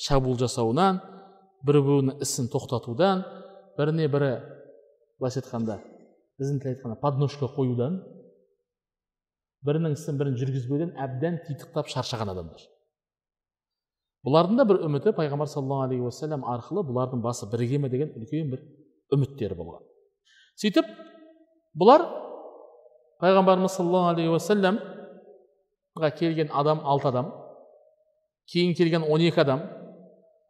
шабуыл 0.00 0.38
жасауынан 0.40 1.02
бір 1.66 1.80
бірінің 1.84 2.24
ісін 2.24 2.48
тоқтатудан 2.52 3.24
біріне 3.76 4.08
бірі 4.12 4.32
былайша 5.20 5.42
айтқанда 5.42 5.78
біздің 6.40 6.62
тіл 6.62 6.72
айтқанда 6.72 6.98
подножка 7.04 7.50
қоюдан 7.52 8.00
бірінің 9.66 9.96
ісін 9.98 10.18
бірін 10.20 10.40
жүргізбеуден 10.40 10.96
әбден 10.96 11.40
титықтап 11.46 11.92
шаршаған 11.92 12.32
адамдар. 12.32 12.64
Бұлардың 14.24 14.58
да 14.58 14.66
бір 14.66 14.84
үміті 14.86 15.12
пайғамбар 15.18 15.50
саллаллаху 15.50 15.88
алейхи 15.88 16.04
уассалам 16.06 16.44
арқылы 16.48 16.84
бұлардың 16.88 17.22
басы 17.22 17.48
біріге 17.50 17.80
ме 17.82 17.90
деген 17.90 18.12
үлкен 18.18 18.52
бір 18.52 18.62
үміттері 19.14 19.56
болған. 19.58 19.82
Сөйтіп 20.62 20.90
бұлар 21.78 22.04
пайғамбарымыз 23.22 23.76
саллаллаху 23.78 24.12
алейхи 24.12 24.32
уассаламға 24.32 26.10
келген 26.18 26.50
адам 26.52 26.82
алты 26.84 27.08
адам 27.08 27.30
кейін 28.52 28.74
келген 28.76 29.06
он 29.08 29.24
екі 29.24 29.40
адам 29.44 29.62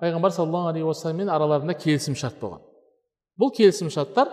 пайғамбар 0.02 0.34
саллаллаху 0.34 0.72
алейхи 0.72 0.88
уассаламмен 0.88 1.30
араларында 1.30 1.76
келісім 1.78 2.16
шарт 2.18 2.40
болған 2.42 2.64
бұл 3.38 3.52
келісім 3.54 3.90
шарттар 3.94 4.32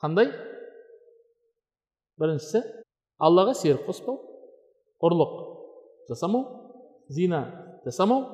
қандай 0.00 0.30
біріншісі 2.20 2.62
аллаға 3.20 3.54
серік 3.58 3.84
қоспау 3.88 4.16
ұрлық 5.04 5.36
жасамау 6.08 6.46
зина 7.12 7.42
жасамау 7.84 8.24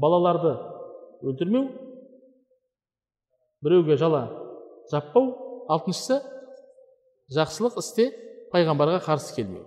балаларды 0.00 0.54
өлтірмеу 1.22 1.66
біреуге 3.60 3.96
жала 4.00 4.24
жаппау 4.90 5.32
алтыншысы 5.68 6.22
жақсылық 7.34 7.78
істе 7.82 8.08
пайғамбарға 8.52 9.02
қарсы 9.04 9.34
келмеу. 9.36 9.66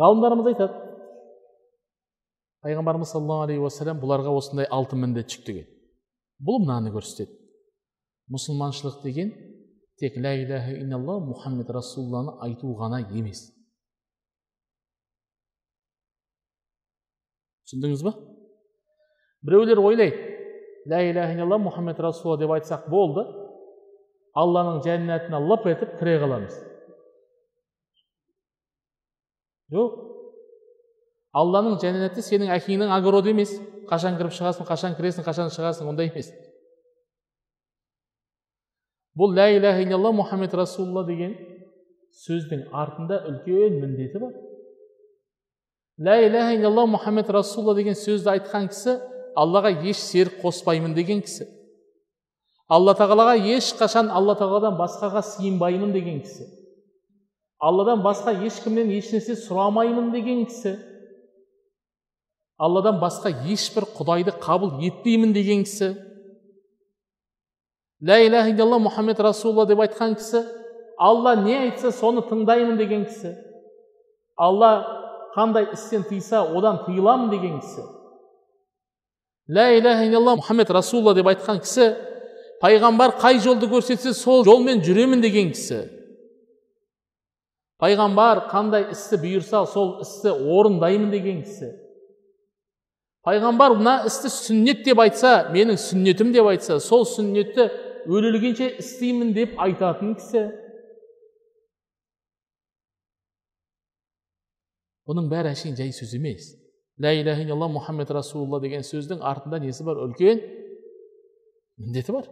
Ғалымдарымыз 0.00 0.48
айтады 0.50 0.86
пайғамбарымыз 2.64 3.12
саллаллаху 3.14 3.46
алейхи 3.46 3.62
уассалам 3.62 4.00
бұларға 4.02 4.32
осындай 4.36 4.68
алты 4.70 4.98
міндет 4.98 5.30
жүктеген. 5.32 5.68
Бұл 6.40 6.60
мынаны 6.64 6.92
көрсетеді. 6.92 7.32
Мұсылманшылық 8.30 9.00
деген 9.04 9.32
тек 10.00 10.16
лә 10.16 10.34
иляха 10.42 10.74
илlalла 10.76 11.18
мұхаммед 11.24 11.70
расулалланы 11.72 12.36
айту 12.44 12.74
ғана 12.78 13.02
емес. 13.08 13.48
Түсіндіңіз 17.68 18.04
ба? 18.06 18.14
Біреулер 19.42 19.80
ойлайды 19.80 20.30
лә 20.90 21.02
иляха 21.10 21.36
илlalла 21.36 21.60
мұхаммед 21.64 22.00
расулалла 22.00 22.40
деп 22.40 22.54
айтсақ 22.56 22.88
болды 22.92 23.24
алланың 24.38 24.82
жәннатына 24.84 25.40
лып 25.42 25.66
етіп 25.70 25.96
кіре 25.98 26.18
қаламыз. 26.22 26.54
Жоқ. 29.70 29.98
Алланың 31.30 31.78
жәннаты 31.82 32.22
сенің 32.26 32.50
әкеңнің 32.56 32.90
огороды 32.94 33.30
емес. 33.34 33.52
Қашан 33.90 34.16
кіріп 34.18 34.34
шығасың 34.34 34.66
қашан 34.66 34.96
кіресің 34.98 35.26
қашан 35.26 35.50
шығасың 35.54 35.90
ондай 35.90 36.10
емес. 36.10 36.30
Бұл 39.18 39.34
лә 39.34 39.48
иляха 39.56 39.82
илlalла 39.82 40.12
мұхаммед 40.14 40.54
расулалла 40.54 41.04
деген 41.06 41.34
сөздің 42.24 42.68
артында 42.72 43.22
үлкен 43.30 43.78
міндеті 43.82 44.22
бар. 44.22 44.34
Лә 46.00 46.16
иляха 46.28 46.54
илlalла 46.54 46.86
мұхаммед 46.94 47.30
расулалла 47.34 47.74
деген 47.78 47.98
сөзді 47.98 48.30
айтқан 48.36 48.70
кісі 48.70 48.98
аллаға 49.38 49.74
еш 49.82 49.98
серік 50.02 50.38
қоспаймын 50.42 50.94
деген 50.94 51.22
кісі. 51.26 51.46
Алла 52.70 52.94
тағалаға 52.94 53.34
ешқашан 53.56 54.12
алла 54.14 54.36
тағаладан 54.38 54.76
басқаға 54.78 55.22
сыйынбаймын 55.26 55.92
деген 55.92 56.20
кісі. 56.22 56.46
Алладан 57.60 58.00
басқа 58.04 58.32
ешкімнен 58.46 58.92
ешнәрсе 58.94 59.34
сұрамаймын 59.36 60.12
деген 60.14 60.46
кісі. 60.48 60.76
Алладан 62.56 63.00
басқа 63.02 63.32
ешбір 63.50 63.88
құдайды 63.96 64.32
қабыл 64.40 64.78
етпеймін 64.86 65.34
деген 65.34 65.64
кісі. 65.66 65.90
Лә 68.00 68.16
иляха 68.24 68.52
илlalла 68.54 68.78
мұхаммед 68.86 69.18
расулалла 69.20 69.66
деп 69.68 69.82
айтқан 69.84 70.14
кісі 70.16 70.44
алла 70.96 71.34
не 71.42 71.56
айтса 71.58 71.90
соны 71.92 72.22
тыңдаймын 72.28 72.78
деген 72.78 73.04
кісі. 73.08 73.34
Алла 74.36 74.70
қандай 75.34 75.66
істен 75.74 76.06
тыйса 76.08 76.46
одан 76.46 76.84
тыйыламын 76.86 77.28
деген 77.34 77.58
кісі. 77.60 77.84
Лә 79.50 79.66
иляха 79.80 80.06
илlalла 80.06 80.38
мұхаммед 80.40 80.72
расулалла 80.72 81.16
деп 81.18 81.28
айтқан 81.28 81.60
кісі 81.60 81.90
пайғамбар 82.60 83.16
қай 83.20 83.40
жолды 83.40 83.68
көрсетсе 83.70 84.12
сол 84.16 84.44
жолмен 84.44 84.82
жүремін 84.84 85.22
деген 85.24 85.52
кісі 85.54 85.80
пайғамбар 87.80 88.44
қандай 88.50 88.90
істі 88.92 89.16
бұйырса 89.22 89.64
сол 89.72 90.00
істі 90.04 90.34
орындаймын 90.36 91.10
деген 91.14 91.42
кісі 91.46 91.70
пайғамбар 93.24 93.76
мына 93.80 93.94
істі 94.08 94.32
сүннет 94.32 94.82
деп 94.84 95.00
айтса 95.00 95.50
менің 95.54 95.80
сүннетім 95.80 96.34
деп 96.36 96.50
айтса 96.52 96.76
сол 96.84 97.06
сүннетті 97.08 97.70
өлілгенше 98.08 98.68
істеймін 98.82 99.32
деп 99.36 99.56
айтатын 99.60 100.14
кісі 100.20 100.44
бұның 105.08 105.30
бәрі 105.32 105.54
әшейін 105.54 105.78
жай 105.80 105.94
сөз 105.96 106.12
емес 106.18 106.52
лә 107.00 107.14
иляха 107.22 107.44
илlalла 107.46 107.70
мұхаммед 107.72 108.12
расулалла 108.12 108.60
деген 108.60 108.84
сөздің 108.84 109.24
артында 109.24 109.62
несі 109.64 109.84
бар 109.88 110.04
үлкен 110.04 110.44
міндеті 111.80 112.12
бар 112.12 112.28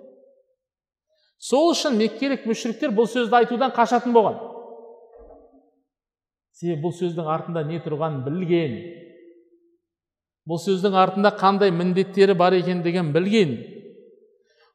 сол 1.38 1.72
үшін 1.72 1.96
меккелік 1.98 2.46
мүшриктер 2.50 2.92
бұл 2.94 3.06
сөзді 3.10 3.38
айтудан 3.38 3.72
қашатын 3.74 4.14
болған. 4.14 4.38
Себебі 6.58 6.82
бұл 6.88 6.94
сөздің 6.98 7.28
артында 7.30 7.62
не 7.68 7.78
тұрғанын 7.84 8.24
білген. 8.26 8.78
Бұл 10.48 10.58
сөздің 10.58 10.96
артында 10.98 11.30
қандай 11.38 11.70
міндеттері 11.70 12.34
бар 12.38 12.56
екендігін 12.58 13.12
білген. 13.14 13.54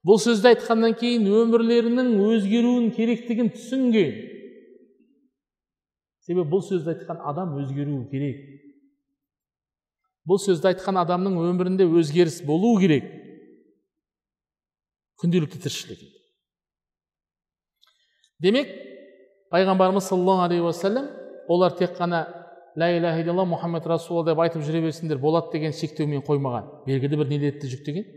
Бұл 0.07 0.19
сөзді 0.23 0.53
айтқаннан 0.53 0.95
кейін 0.99 1.27
өмірлерінің 1.27 2.13
өзгеруін 2.23 2.89
керектігін 2.95 3.51
түсінген. 3.55 4.15
Себебі 6.23 6.47
бұл 6.47 6.63
сөзді 6.63 6.95
айтқан 6.95 7.19
адам 7.27 7.57
өзгеруі 7.59 8.07
керек. 8.11 8.39
Бұл 10.23 10.39
сөзді 10.39 10.71
айтқан 10.71 11.01
адамның 11.03 11.35
өмірінде 11.43 11.87
өзгеріс 11.99 12.39
болу 12.47 12.77
керек. 12.79 13.09
Күнделікті 15.19 15.59
тіршілігінде 15.63 16.22
демек 18.41 18.71
пайғамбарымыз 19.53 20.07
саллаллаху 20.09 20.47
алейхи 20.47 20.63
уассалам 20.63 21.09
олар 21.47 21.75
тек 21.77 21.97
қана 21.97 22.25
лә 22.75 22.89
иляха 22.97 23.21
илlalла 23.21 23.45
мұхаммед 23.45 23.85
расулалла 23.87 24.31
деп 24.31 24.39
айтып 24.39 24.63
жүре 24.65 24.81
берсіндер 24.81 25.19
болады 25.21 25.51
деген 25.53 25.73
шектеумен 25.73 26.23
қоймаған 26.25 26.85
белгілі 26.87 27.19
бір 27.21 27.29
нелерді 27.29 27.69
жүктеген 27.69 28.07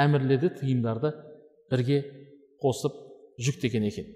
әмірлерді 0.00 0.54
тыйымдарды 0.60 1.12
бірге 1.70 2.00
қосып 2.62 2.96
жүктеген 3.44 3.84
екен 3.90 4.08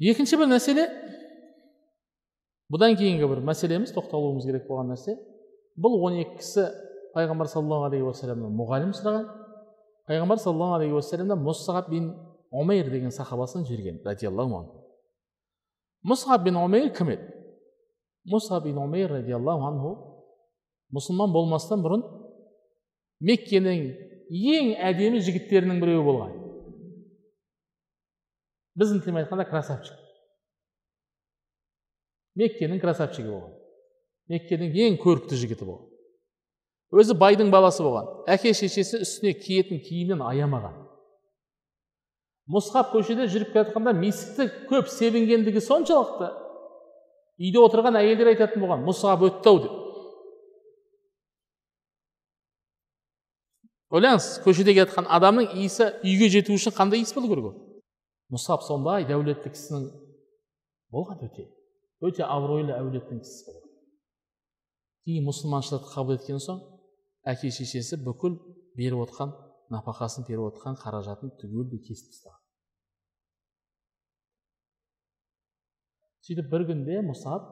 екінші 0.00 0.36
бір 0.40 0.50
мәселе 0.52 0.88
бұдан 2.72 2.98
кейінгі 2.98 3.28
бір 3.30 3.40
мәселеміз 3.48 3.94
тоқталуымыз 3.96 4.44
керек 4.48 4.68
болған 4.68 4.92
нәрсе 4.92 5.16
бұл 5.80 5.96
он 6.04 6.20
екі 6.20 6.42
кісі 6.42 6.68
пайғамбар 7.14 7.48
саллаллаху 7.48 7.88
алейхи 7.88 8.08
уассаламнан 8.08 8.54
мұғалім 8.58 8.94
сұраған 8.98 9.26
пайғамбар 10.10 10.40
саллаллаху 10.42 10.78
алейхи 10.80 10.96
уассаламнан 10.98 11.44
мұсағаб 11.44 11.90
бин 11.92 12.10
омейр 12.54 12.90
деген 12.90 13.12
сахабасын 13.12 13.66
жіберген 13.66 14.00
радиаллаху 14.06 14.58
анху 14.60 14.82
мұсғаб 16.06 16.44
бин 16.46 16.58
омейр 16.60 16.92
кім 16.94 17.10
еді 17.14 17.32
мұсғаб 18.30 18.68
бин 18.68 18.78
омейр 18.78 19.10
радиаллаху 19.18 19.66
анху 19.70 19.92
мұсылман 20.94 21.32
болмастан 21.34 21.82
бұрын 21.84 22.04
меккенің 23.24 23.84
ең 24.30 24.70
әдемі 24.90 25.22
жігіттерінің 25.24 25.82
біреуі 25.82 26.06
болған 26.06 26.36
біздің 28.78 29.02
тілмен 29.04 29.24
айтқанда 29.24 29.48
красавчик 29.50 29.98
меккенің 32.38 32.80
красавчигі 32.82 33.30
болған 33.30 33.58
меккенің 34.30 34.78
ең 34.86 35.02
көрікті 35.02 35.42
жігіті 35.42 35.68
болған 35.68 35.90
өзі 36.94 37.18
байдың 37.18 37.50
баласы 37.50 37.82
болған 37.82 38.30
әке 38.30 38.54
шешесі 38.54 39.02
үстіне 39.02 39.34
киетін 39.38 39.82
киімнен 39.82 40.22
аямаған 40.22 40.83
мұсхаб 42.50 42.90
көшеде 42.92 43.28
жүріп 43.32 43.52
келе 43.54 43.64
жатқанда 43.64 43.94
мисікті 43.96 44.48
көп 44.68 44.90
себінгендігі 44.92 45.62
соншалықты 45.64 46.28
үйде 47.40 47.62
отырған 47.62 47.98
әйелдер 48.02 48.34
айтатын 48.34 48.64
болған 48.64 48.84
мұсхаб 48.84 49.24
өтті 49.30 49.52
ау 49.52 49.62
деп 49.64 49.80
ойлаңыз 53.94 54.26
көшеде 54.44 54.74
келе 54.74 54.84
жатқан 54.88 55.08
адамның 55.16 55.54
иісі 55.62 55.88
үйге 56.04 56.28
жету 56.34 56.56
үшін 56.58 56.74
қандай 56.76 57.00
иіс 57.00 57.14
болу 57.16 57.30
керек 57.30 57.48
ол 57.50 57.56
мұсап 58.34 58.64
сондай 58.66 59.06
дәулетті 59.08 59.52
кісінің 59.54 59.88
болған 60.94 61.24
өте 61.28 61.46
өте 62.04 62.24
абыройлы 62.26 62.74
әулеттің 62.74 63.20
кісісі 63.22 63.52
болған 63.52 63.72
кейін 65.04 65.26
мұсылманшылықты 65.28 65.92
қабыл 65.92 66.18
еткен 66.18 66.40
соң 66.42 66.62
әке 67.28 67.52
шешесі 67.54 68.00
бүкіл 68.04 68.38
беріп 68.78 69.04
отқан 69.06 69.34
нәпақасын 69.72 70.26
беріп 70.28 70.50
отқан 70.50 70.76
қаражатын 70.80 71.32
түгелдей 71.40 71.80
кесіп 71.84 72.10
тастаған. 72.12 72.40
Сөйтіп 76.24 76.50
бір 76.52 76.66
күнде 76.70 77.00
мұсап 77.04 77.48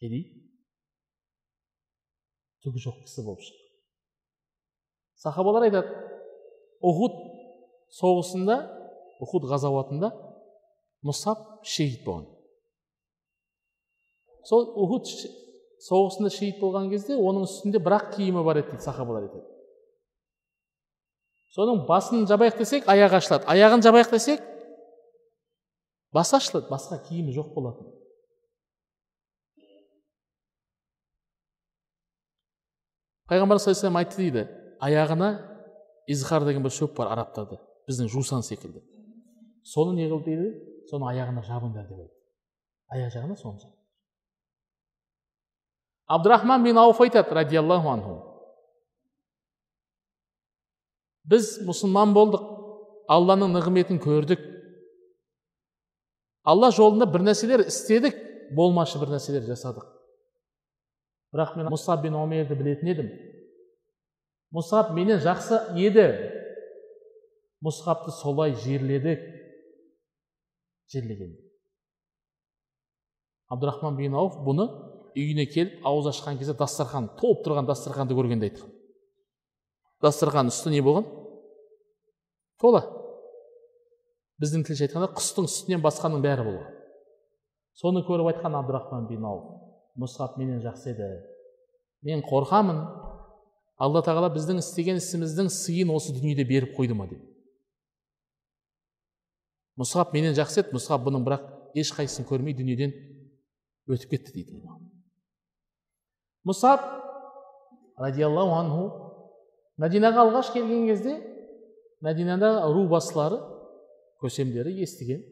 кедей 0.00 0.24
түгі 2.64 2.82
жоқ 2.84 3.02
кісі 3.06 3.24
болып 3.26 3.44
шықты. 3.44 3.64
Сахабалар 5.22 5.68
айтады 5.68 5.92
ұхуд 6.84 7.16
соғысында 7.96 8.58
ұхуд 9.22 9.48
ғазауатында 9.50 10.12
мұсап 11.06 11.62
шейіт 11.66 12.04
болған 12.06 12.28
сол 14.48 14.66
ұхуд 14.84 15.08
соғысында 15.86 16.30
шейіт 16.34 16.60
болған 16.62 16.90
кезде 16.90 17.16
оның 17.18 17.46
үстінде 17.46 17.80
бірақ 17.82 18.12
киімі 18.16 18.42
бар 18.46 18.62
еді 18.62 18.72
дейді 18.72 18.86
сахабалар 18.86 19.28
айтады. 19.28 19.46
Соның 21.54 21.84
басын 21.88 22.26
жабайық 22.28 22.58
десек 22.58 22.88
аяғы 22.90 23.18
ашылады. 23.20 23.46
Аяғын 23.50 23.84
жабайық 23.84 24.12
десек 24.12 24.42
басы 26.12 26.36
ашылады 26.38 26.70
басқа 26.72 27.00
киімі 27.08 27.34
жоқ 27.36 27.52
болатын. 27.54 27.90
Пайғамбар 33.28 33.60
саллаллаху 33.62 33.86
алейhi 33.86 34.06
айтты 34.06 34.22
дейді 34.22 34.46
аяғына 34.80 35.28
изхар 36.06 36.44
деген 36.44 36.64
бір 36.64 36.74
шөп 36.74 36.96
бар 36.96 37.12
арабтарда 37.14 37.60
біздің 37.88 38.10
жусан 38.12 38.42
секілді. 38.42 38.82
Соны 39.64 39.94
не 39.96 40.08
қыл 40.10 40.24
дейді? 40.24 40.50
Соны 40.90 41.08
аяғына 41.12 41.44
жабыңдар 41.46 41.86
деп 41.88 42.02
айтты. 42.02 42.18
Аяқ 42.92 43.14
жағына 43.14 43.38
соны 43.38 43.72
абдурахман 46.12 46.64
бин 46.64 46.78
ауф 46.78 47.00
айтады 47.00 47.34
радиаллаху 47.34 47.88
анху 47.88 48.31
біз 51.28 51.58
мұсылман 51.66 52.14
болдық 52.16 52.46
алланың 53.12 53.54
нығметін 53.56 54.00
көрдік. 54.02 54.42
Алла 56.42 56.72
жолында 56.74 57.06
бір 57.06 57.26
нәрселер 57.28 57.66
істедік 57.66 58.16
болмашы 58.56 59.00
бір 59.02 59.14
нәрселер 59.14 59.44
жасадық. 59.46 59.86
Бірақ 61.32 61.54
мен 61.56 61.70
мұсаб 61.72 62.02
бин 62.02 62.16
омерді 62.18 62.58
білетін 62.58 62.90
едім. 62.92 63.12
Мұсаб 64.52 64.90
менен 64.96 65.22
жақсы 65.22 65.60
еді. 65.80 66.08
Мұсхабты 67.62 68.12
солай 68.18 68.56
жерледік. 68.58 69.22
Жерлеген. 70.92 71.36
Абдурахман 73.48 73.96
бин 73.96 74.18
ауф 74.18 74.40
бұны 74.44 74.66
үйіне 75.14 75.46
келіп 75.46 75.86
ауыз 75.86 76.10
ашқан 76.10 76.38
кезде 76.40 76.56
дастархан 76.58 77.10
толып 77.20 77.44
тұрған 77.46 77.68
дастарханды 77.68 78.16
көргенде 78.16 78.48
айтқан 78.48 78.71
дастархан 80.02 80.50
үсті 80.50 80.72
не 80.72 80.82
болған? 80.84 81.06
Тола 82.60 82.82
біздің 84.42 84.64
тілше 84.66 84.88
айтқанда 84.88 85.12
құстың 85.14 85.46
үстінен 85.46 85.82
басқаның 85.84 86.22
бәрі 86.24 86.46
болған. 86.48 86.70
Соны 87.78 88.02
көріп 88.06 88.32
айтқан 88.32 88.56
абдурахман 88.58 89.06
бин 89.08 89.24
ауф 89.26 89.44
мұсхаб 90.02 90.38
менен 90.40 90.60
жақсы 90.64 90.92
еді. 90.92 91.08
Мен 92.02 92.24
қорқамын. 92.26 92.80
Алла 93.82 94.02
тағала 94.04 94.28
біздің 94.34 94.60
істеген 94.62 94.98
ісіміздің 95.00 95.48
сыйын 95.50 95.90
осы 95.94 96.12
дүниеде 96.14 96.44
беріп 96.48 96.76
қойды 96.76 96.94
ма? 96.94 97.06
деп. 97.10 97.22
Мұсхаб 99.78 100.12
менен 100.14 100.34
жақсы 100.34 100.62
еді. 100.62 100.74
Мұсхаб 100.76 101.06
бұның 101.06 101.24
бірақ 101.26 101.46
ешқайсысын 101.78 102.26
көрмей 102.28 102.56
дүниеден 102.56 102.92
өтіп 103.90 104.14
кетті 104.14 104.34
дейді 104.36 104.60
мұсаб 106.46 106.82
радиаллаху 107.98 108.54
анху 108.58 108.84
мәдинаға 109.82 110.26
алғаш 110.28 110.52
келген 110.54 110.88
кезде 110.88 111.18
мәдинада 112.02 112.54
ру 112.70 112.86
басылары 112.90 113.42
көсемдері 114.22 114.74
естіген. 114.82 115.22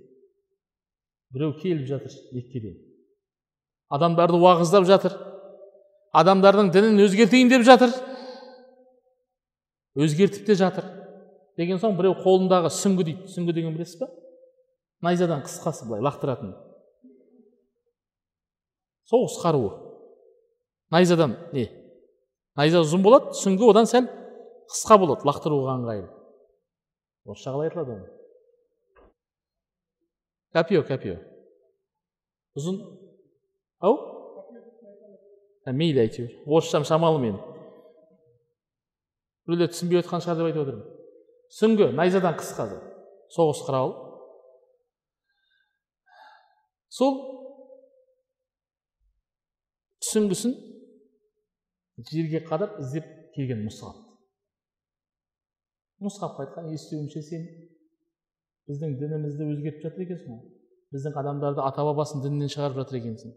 Біреу 1.31 1.55
келіп 1.61 1.87
жатыр 1.87 2.15
меккеден 2.35 2.79
адамдарды 3.91 4.39
уағыздап 4.39 4.87
жатыр. 4.89 5.17
Адамдардың 6.15 6.71
дінін 6.75 7.03
өзгертейін 7.05 7.51
деп 7.51 7.67
жатыр. 7.67 7.93
Өзгертіп 9.99 10.47
те 10.47 10.57
жатыр. 10.59 10.87
Деген 11.59 11.81
соң 11.83 11.97
біреу 11.99 12.17
қолындағы 12.23 12.71
сүңгі 12.75 13.07
дейді. 13.09 13.31
Сүңгі 13.35 13.55
деген 13.55 13.75
білесіз 13.75 14.01
ба? 14.01 14.09
Найзадан 15.03 15.43
қысқасы 15.47 15.87
былай 15.89 16.03
лақтыратын. 16.07 16.55
Соғыс 19.11 19.39
қаруы. 19.43 19.75
Найзадан 20.95 21.37
не? 21.53 21.69
Найза 22.59 22.83
ұзын 22.85 23.03
болады 23.03 23.35
сүңгі 23.39 23.71
одан 23.71 23.91
сәл 23.91 24.07
қысқа 24.71 24.99
болады 25.03 25.27
лақтыруға 25.29 25.77
ыңғайлы 25.81 26.09
орысша 27.27 27.53
қалай 27.55 27.71
айтылады 27.71 27.97
оны? 27.97 28.09
Копье 30.55 30.83
копье. 30.83 31.19
Ұзын. 32.59 32.81
Ау? 33.87 33.99
Ә, 35.67 35.73
мейлі 35.73 36.03
әйтеуір. 36.07 36.33
Орысшам 36.47 36.87
шамалы 36.89 37.21
менің 37.23 37.41
біреулер 39.51 39.73
түсінбей 39.73 39.99
отқан 39.99 40.23
шығар 40.23 40.39
деп 40.39 40.49
айтып 40.51 40.63
отырмын. 40.63 40.87
Сүңгі 41.51 41.91
найзадан 41.99 42.37
қыс 42.39 42.53
қазір 42.55 42.83
соғыс 43.35 43.63
құралы 43.67 43.95
сол 46.91 47.17
сүңгісін 50.11 50.55
жерге 52.11 52.43
қадап 52.47 52.79
іздеп 52.83 53.11
келген 53.35 53.65
мұсғап 53.67 54.10
мұсғапқа 56.01 56.47
айтқан 56.47 56.71
естуімше 56.75 57.23
сен? 57.23 57.47
біздің 58.71 58.95
дінімізді 59.01 59.47
өзгертіп 59.53 59.83
жатыр 59.85 60.05
екенсің 60.05 60.37
ғой. 60.37 60.45
біздің 60.95 61.17
адамдарды 61.21 61.63
ата 61.65 61.85
бабасының 61.85 62.23
дінінен 62.27 62.53
шығарып 62.53 62.79
жатыр 62.81 63.01
екенсің. 63.01 63.35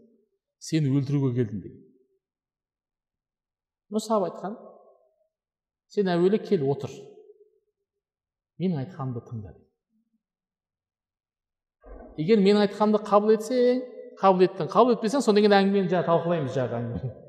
сені 0.58 0.92
өлтіруге 0.98 1.34
келдім 1.38 1.60
деген. 1.64 1.82
мұсап 3.92 4.28
айтқан. 4.28 4.56
сен 5.88 6.08
әуелі 6.14 6.40
кел 6.44 6.64
отыр. 6.70 6.94
менің 8.60 8.84
айтқанымды 8.84 9.24
тыңда 9.28 9.56
егер 12.22 12.38
менің 12.38 12.68
айтқанымды 12.68 13.02
қабыл 13.10 13.34
етсең 13.34 13.82
қабыл 14.22 14.46
еттің. 14.48 14.70
қабыл 14.70 14.96
етпесең 14.96 15.20
содан 15.26 15.42
кейін 15.42 15.58
әңгімені 15.58 15.90
жаңағы 15.90 16.10
талқылаймыз 16.12 16.56
жаңағы 16.56 16.80
әңгімені 16.80 17.20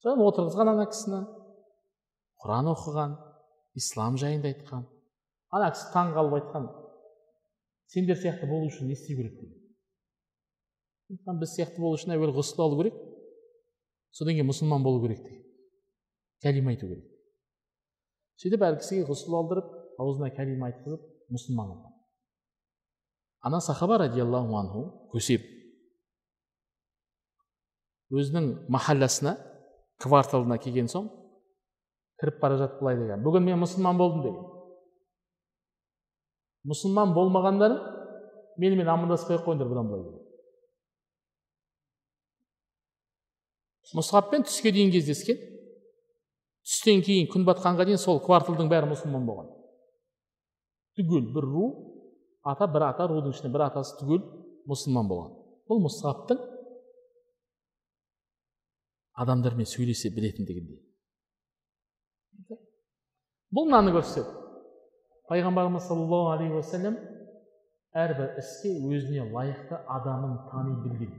отырғызған 0.00 0.70
ана 0.72 0.86
кісіні. 0.88 1.39
Құран 2.42 2.70
оқыған 2.72 3.16
ислам 3.78 4.16
жайында 4.20 4.50
айтқан. 4.52 4.86
Ана 5.50 5.70
кісі 5.74 5.90
таң 5.94 6.14
қалып 6.16 6.38
айтқан 6.40 6.68
сендер 7.90 8.18
сияқты 8.20 8.48
болу 8.48 8.70
үшін 8.70 8.88
не 8.88 8.96
істеу 8.98 9.18
керек? 9.18 9.38
деген 11.10 11.40
біз 11.42 11.54
сияқты 11.56 11.82
болу 11.82 11.98
үшін 11.98 12.14
әуелі 12.14 12.36
ғұсыл 12.38 12.64
алу 12.64 12.80
керек 12.80 12.98
содан 14.14 14.36
кейін 14.36 14.46
мұсылман 14.50 14.84
болу 14.86 15.02
керек 15.02 15.24
деген 15.24 15.42
кәлима 16.44 16.70
айту 16.70 16.88
керек. 16.88 17.06
Сөйтіп 18.40 18.62
әр 18.62 18.78
кісіге 18.80 19.08
ғұсыл 19.10 19.36
алдырып 19.42 19.72
аузына 19.98 20.30
кәлима 20.36 20.70
айтқызып 20.70 21.02
мұсылман 21.34 21.74
қылған 21.74 21.96
ана 23.40 23.60
сахаба 23.60 23.98
радиаллаху 23.98 24.56
анху 24.58 24.82
көсеп 25.12 25.44
өзінің 28.12 28.50
махалласына 28.68 29.36
кварталына 30.02 30.58
келген 30.60 30.90
соң 30.92 31.08
кіріп 32.20 32.40
бара 32.40 32.58
жатып 32.60 32.80
былай 32.82 32.98
деген. 33.00 33.22
Бүгін 33.24 33.46
мен 33.46 33.60
мұсылман 33.62 33.98
болдым 33.98 34.24
деген. 34.26 34.42
Мұсылман 36.68 37.14
болмағандар 37.16 37.76
менімен 38.60 38.90
амандаспай 38.92 39.38
ақ 39.38 39.46
қойыңдар 39.46 39.70
бұдан 39.70 39.88
былай 39.88 40.02
деген. 40.04 40.26
Мұсғаппен 43.96 44.44
түске 44.46 44.70
дейін 44.74 44.92
кездескен 44.94 45.40
түстен 46.68 47.00
кейін 47.02 47.30
күн 47.32 47.46
батқанға 47.48 47.88
дейін 47.88 47.98
сол 47.98 48.20
кварталдың 48.22 48.68
бәрі 48.70 48.92
мұсылман 48.92 49.24
болған. 49.26 49.48
Түгел 51.00 51.32
бір 51.34 51.48
ру 51.48 51.64
ата 52.46 52.68
бір 52.70 52.90
ата 52.90 53.08
рудың 53.08 53.34
ішінде 53.34 53.50
бір 53.56 53.66
атасы 53.70 53.96
түгел 53.98 54.22
мұсылман 54.70 55.08
болған. 55.10 55.32
Бұл 55.66 55.82
мұсғаптың 55.88 56.38
адамдармен 59.24 59.66
сөйлесе 59.66 60.12
білетіндігінде 60.14 60.89
бұл 63.54 63.66
мынаны 63.66 63.92
көрсетеді 63.94 64.36
пайғамбарымыз 65.30 65.86
саллаллаху 65.86 66.34
алейхи 66.34 66.54
уассалам 66.58 66.96
әрбір 67.94 68.38
іске 68.38 68.70
өзіне 68.78 69.24
лайықты 69.32 69.78
адамын 69.90 70.36
тани 70.50 70.76
білген 70.84 71.12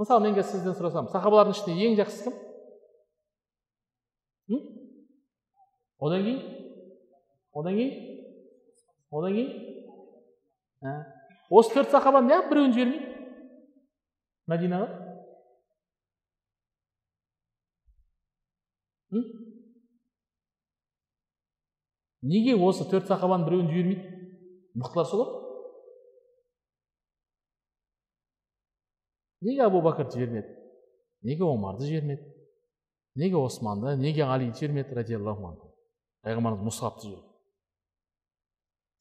мысалы 0.00 0.24
мен 0.24 0.36
қазір 0.36 0.50
сізден 0.52 0.76
сұрасам 0.78 1.10
сахабалардың 1.12 1.56
ішінде 1.56 1.88
ең 1.88 1.98
жақсысы 2.00 2.32
кім 4.48 4.64
одан 6.00 6.24
кейін 6.24 6.40
одан 7.52 7.76
кейін 7.80 7.92
одан 9.10 9.36
кейін 9.36 10.96
осы 11.50 11.74
төрт 11.74 11.92
сахабаны 11.92 12.32
неғып 12.32 12.52
біреуін 12.52 12.76
жібермейді 12.76 13.08
мәдинаға 14.48 15.07
неге 22.28 22.54
осы 22.60 22.86
төрт 22.90 23.08
сахабаның 23.10 23.46
біреуін 23.48 23.70
жібермейді? 23.72 24.18
Мықтылар 24.78 25.08
солар. 25.10 25.32
Неге 29.46 29.64
абу 29.66 29.82
бәкірді 29.86 30.20
жібермеді? 30.20 30.54
Неге 31.26 31.48
омарды 31.48 31.88
жібермеді? 31.88 32.28
Неге 33.18 33.40
османды 33.40 33.96
неге 33.96 34.28
алиді 34.28 34.58
жібермеді? 34.60 34.94
Радиаллаху 35.00 35.50
анху. 35.50 35.74
Пайғамбарымыз 36.26 36.68
мұсғапты 36.68 37.10
жіберді. 37.10 37.28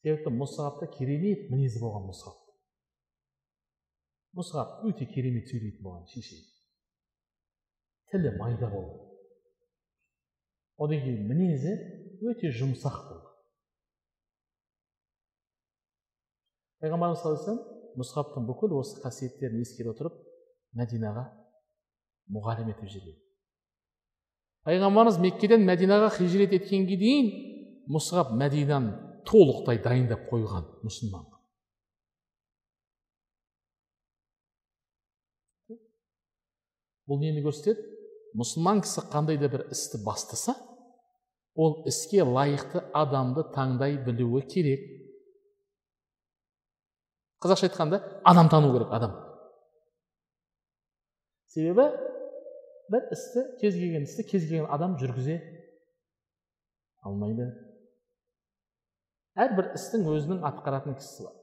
Себепті 0.04 0.36
мұсғапта 0.40 0.92
керемет 0.94 1.50
мінезі 1.52 1.82
болған 1.82 2.06
мұсғап 2.12 2.44
мұсғап 4.38 4.84
өте 4.88 5.08
керемет 5.10 5.50
сөйлейтін 5.50 5.84
болған 5.84 6.06
шеше 6.12 6.38
тілі 8.12 8.36
майда 8.38 8.70
болды 8.70 9.00
одан 10.78 11.02
кейін 11.06 11.24
мінезі 11.32 11.74
өте 12.32 12.52
жұмсақ 12.60 13.00
пайғамбарымыз 16.84 17.24
саллаллаху 17.24 17.54
алейhi 17.54 18.00
мұсғаптың 18.02 18.48
бүкіл 18.50 18.76
осы 18.78 19.02
қасиеттерін 19.02 19.64
ескере 19.64 19.94
отырып 19.94 20.18
мәдинаға 20.78 21.26
мұғалім 22.36 22.72
етіп 22.76 22.92
жіберген 22.92 23.24
пайғамбарымыз 24.68 25.18
меккеден 25.24 25.64
мәдинаға 25.66 26.12
хижрет 26.18 26.54
еткенге 26.58 26.98
дейін 27.00 27.32
мұсғап 27.94 28.34
мәдинаны 28.36 29.24
толықтай 29.28 29.80
дайындап 29.84 30.28
қойған 30.30 30.68
мұсылман. 30.86 31.26
Бұл 37.08 37.22
нені 37.24 37.44
көрсетеді? 37.46 37.84
Мұсылман 38.36 38.82
кісі 38.84 39.06
қандай 39.12 39.40
да 39.40 39.48
бір 39.52 39.66
істі 39.72 40.02
бастаса 40.04 40.58
ол 41.56 41.86
іске 41.88 42.26
лайықты 42.28 42.84
адамды 42.96 43.46
таңдай 43.56 43.96
білуі 44.04 44.44
керек. 44.52 44.84
Қазақша 47.44 47.70
айтқанда 47.70 48.02
адам 48.26 48.50
тану 48.50 48.72
керек 48.74 48.92
адам. 48.92 49.16
Себебі 51.54 51.90
бір 52.90 53.10
істі 53.12 53.44
кез 53.62 53.76
келген 53.76 54.04
істі 54.08 54.24
кез 54.24 54.48
келген 54.48 54.70
адам 54.70 54.98
жүргізе 55.02 55.40
алмайды. 57.06 57.50
Әрбір 59.38 59.74
істің 59.78 60.08
өзінің 60.10 60.46
атқаратын 60.48 60.98
кісісі 60.98 61.28
бар. 61.28 61.36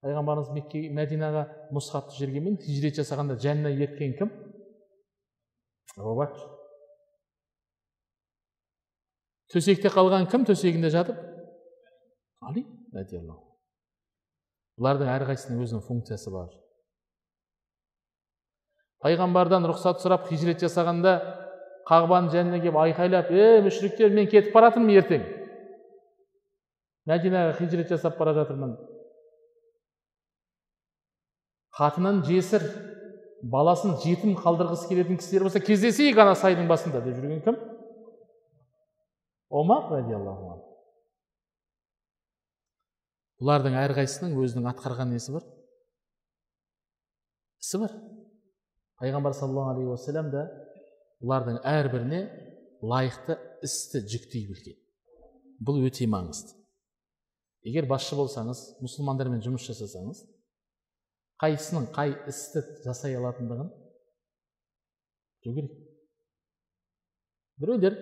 Пайғамбарымыз 0.00 0.54
мекке 0.56 0.86
мәдинаға 0.96 1.44
мұсхабты 1.76 2.16
жібергенмен 2.16 2.56
хижрет 2.62 2.96
жасағанда 2.96 3.36
жанына 3.42 3.74
ерткен 3.76 4.16
кім? 4.16 4.32
Бакр 5.98 6.40
төсекте 9.52 9.92
қалған 9.92 10.30
кім 10.30 10.46
төсегінде 10.48 10.92
жатып? 10.94 11.20
Али 12.40 12.64
бұлардың 14.80 15.10
әрқайсысының 15.12 15.64
өзінің 15.66 15.84
функциясы 15.84 16.32
бар. 16.32 16.48
Пайғамбардан 19.04 19.68
рұқсат 19.68 20.00
сұрап 20.00 20.26
хижрет 20.28 20.60
жасағанда 20.64 21.18
қағбаның 21.88 22.32
жанына 22.32 22.60
келіп 22.62 22.78
айқайлап 22.80 23.30
е 23.32 23.60
мүшриктер 23.64 24.12
мен 24.16 24.28
кетіп 24.28 24.54
бара 24.56 24.70
жатырмын 24.72 24.96
ертең 25.00 25.28
мәдинаға 27.08 27.56
хижрет 27.58 27.90
жасап 27.90 28.18
бара 28.20 28.34
жатырмын. 28.36 28.76
Қатынын 31.80 32.22
жесір 32.26 32.64
баласын 33.52 33.96
жетім 34.02 34.36
қалдырғысы 34.38 34.88
келетін 34.90 35.20
кісілер 35.20 35.46
болса 35.48 35.62
кездесейік 35.64 36.18
ана 36.20 36.34
сайдың 36.36 36.68
басында 36.68 37.00
деп 37.04 37.16
жүрген 37.16 37.40
кім? 37.46 37.56
Омар 39.48 39.88
радиаллаху 39.90 40.52
бұлардың 43.40 43.76
әрқайсысының 43.80 44.36
өзінің 44.44 44.68
атқарған 44.70 45.14
несі 45.14 45.34
бар? 45.36 45.46
Ісі 47.60 47.80
бар. 47.82 47.94
Пайғамбар 49.00 49.36
саллаллаху 49.36 49.74
алейхи 49.74 49.92
уассалам 49.94 50.30
да 50.32 50.44
бұлардың 51.24 51.60
әрбіріне 51.64 52.20
лайықты 52.84 53.36
істі 53.64 54.04
жүктей 54.04 54.46
білген. 54.48 54.76
Бұл 55.60 55.80
өте 55.84 56.08
маңызды. 56.08 56.56
Егер 57.64 57.88
басшы 57.88 58.16
болсаңыз 58.16 58.62
мұсылмандармен 58.80 59.42
жұмыс 59.44 59.66
жасасаңыз 59.68 60.22
қайсының 61.40 61.90
қай 61.92 62.14
істі 62.28 62.62
жасай 62.84 63.16
алатындығын 63.16 63.68
білу 65.44 65.56
керек. 65.56 65.74
Біреулер 67.60 67.96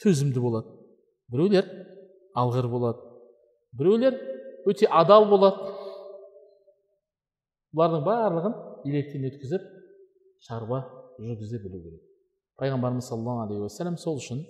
төзімді 0.00 0.40
болады. 0.40 0.72
Біреулер 1.32 1.68
алғыр 2.36 2.68
болады 2.72 3.03
біреулер 3.79 4.17
өте 4.69 4.87
адал 5.01 5.27
болады 5.29 5.73
бұлардың 7.75 8.05
барлығын 8.05 8.55
електен 8.89 9.27
өткізіп 9.29 9.65
шаруа 10.47 10.81
жүргізе 11.19 11.61
білу 11.63 11.81
керек 11.83 12.05
пайғамбарымыз 12.61 13.09
саллаллаху 13.11 13.45
алейхи 13.45 13.65
уассалам 13.67 13.97
сол 14.01 14.19
үшін 14.21 14.41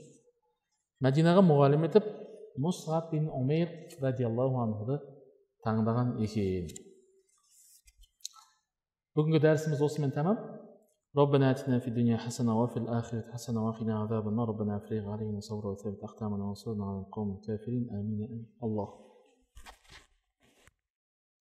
мәдинаға 1.04 1.44
мұғалім 1.46 1.88
етіп 1.90 2.08
мұсғаб 2.64 3.12
бин 3.14 3.28
умейр 3.40 3.74
радиаллаху 4.04 4.64
анхуды 4.64 5.00
таңдаған 5.66 6.16
екен 6.26 6.72
бүгінгі 9.18 9.44
дәрісіміз 9.46 9.84
осымен 9.90 10.16
тәмам 10.16 10.40
ربنا 11.18 11.52
آتنا 11.52 11.80
في 11.80 11.88
الدنيا 11.88 12.18
حسنة 12.18 12.62
وفي 12.62 12.78
الآخرة 12.78 13.22
حسنة 13.34 13.68
وقنا 13.68 14.00
عذاب 14.00 14.28
النار 14.28 14.50
ربنا 14.50 14.78
افرغ 14.78 15.10
علينا 15.10 15.40
صبرا 15.40 15.72
وثبت 15.72 16.04
أقدامنا 16.04 16.44
وانصرنا 16.46 16.86
على 16.86 17.00
القوم 17.00 17.36
الكافرين 17.36 17.90
آمين 17.90 18.24
آمين 18.26 18.46
الله 18.64 19.03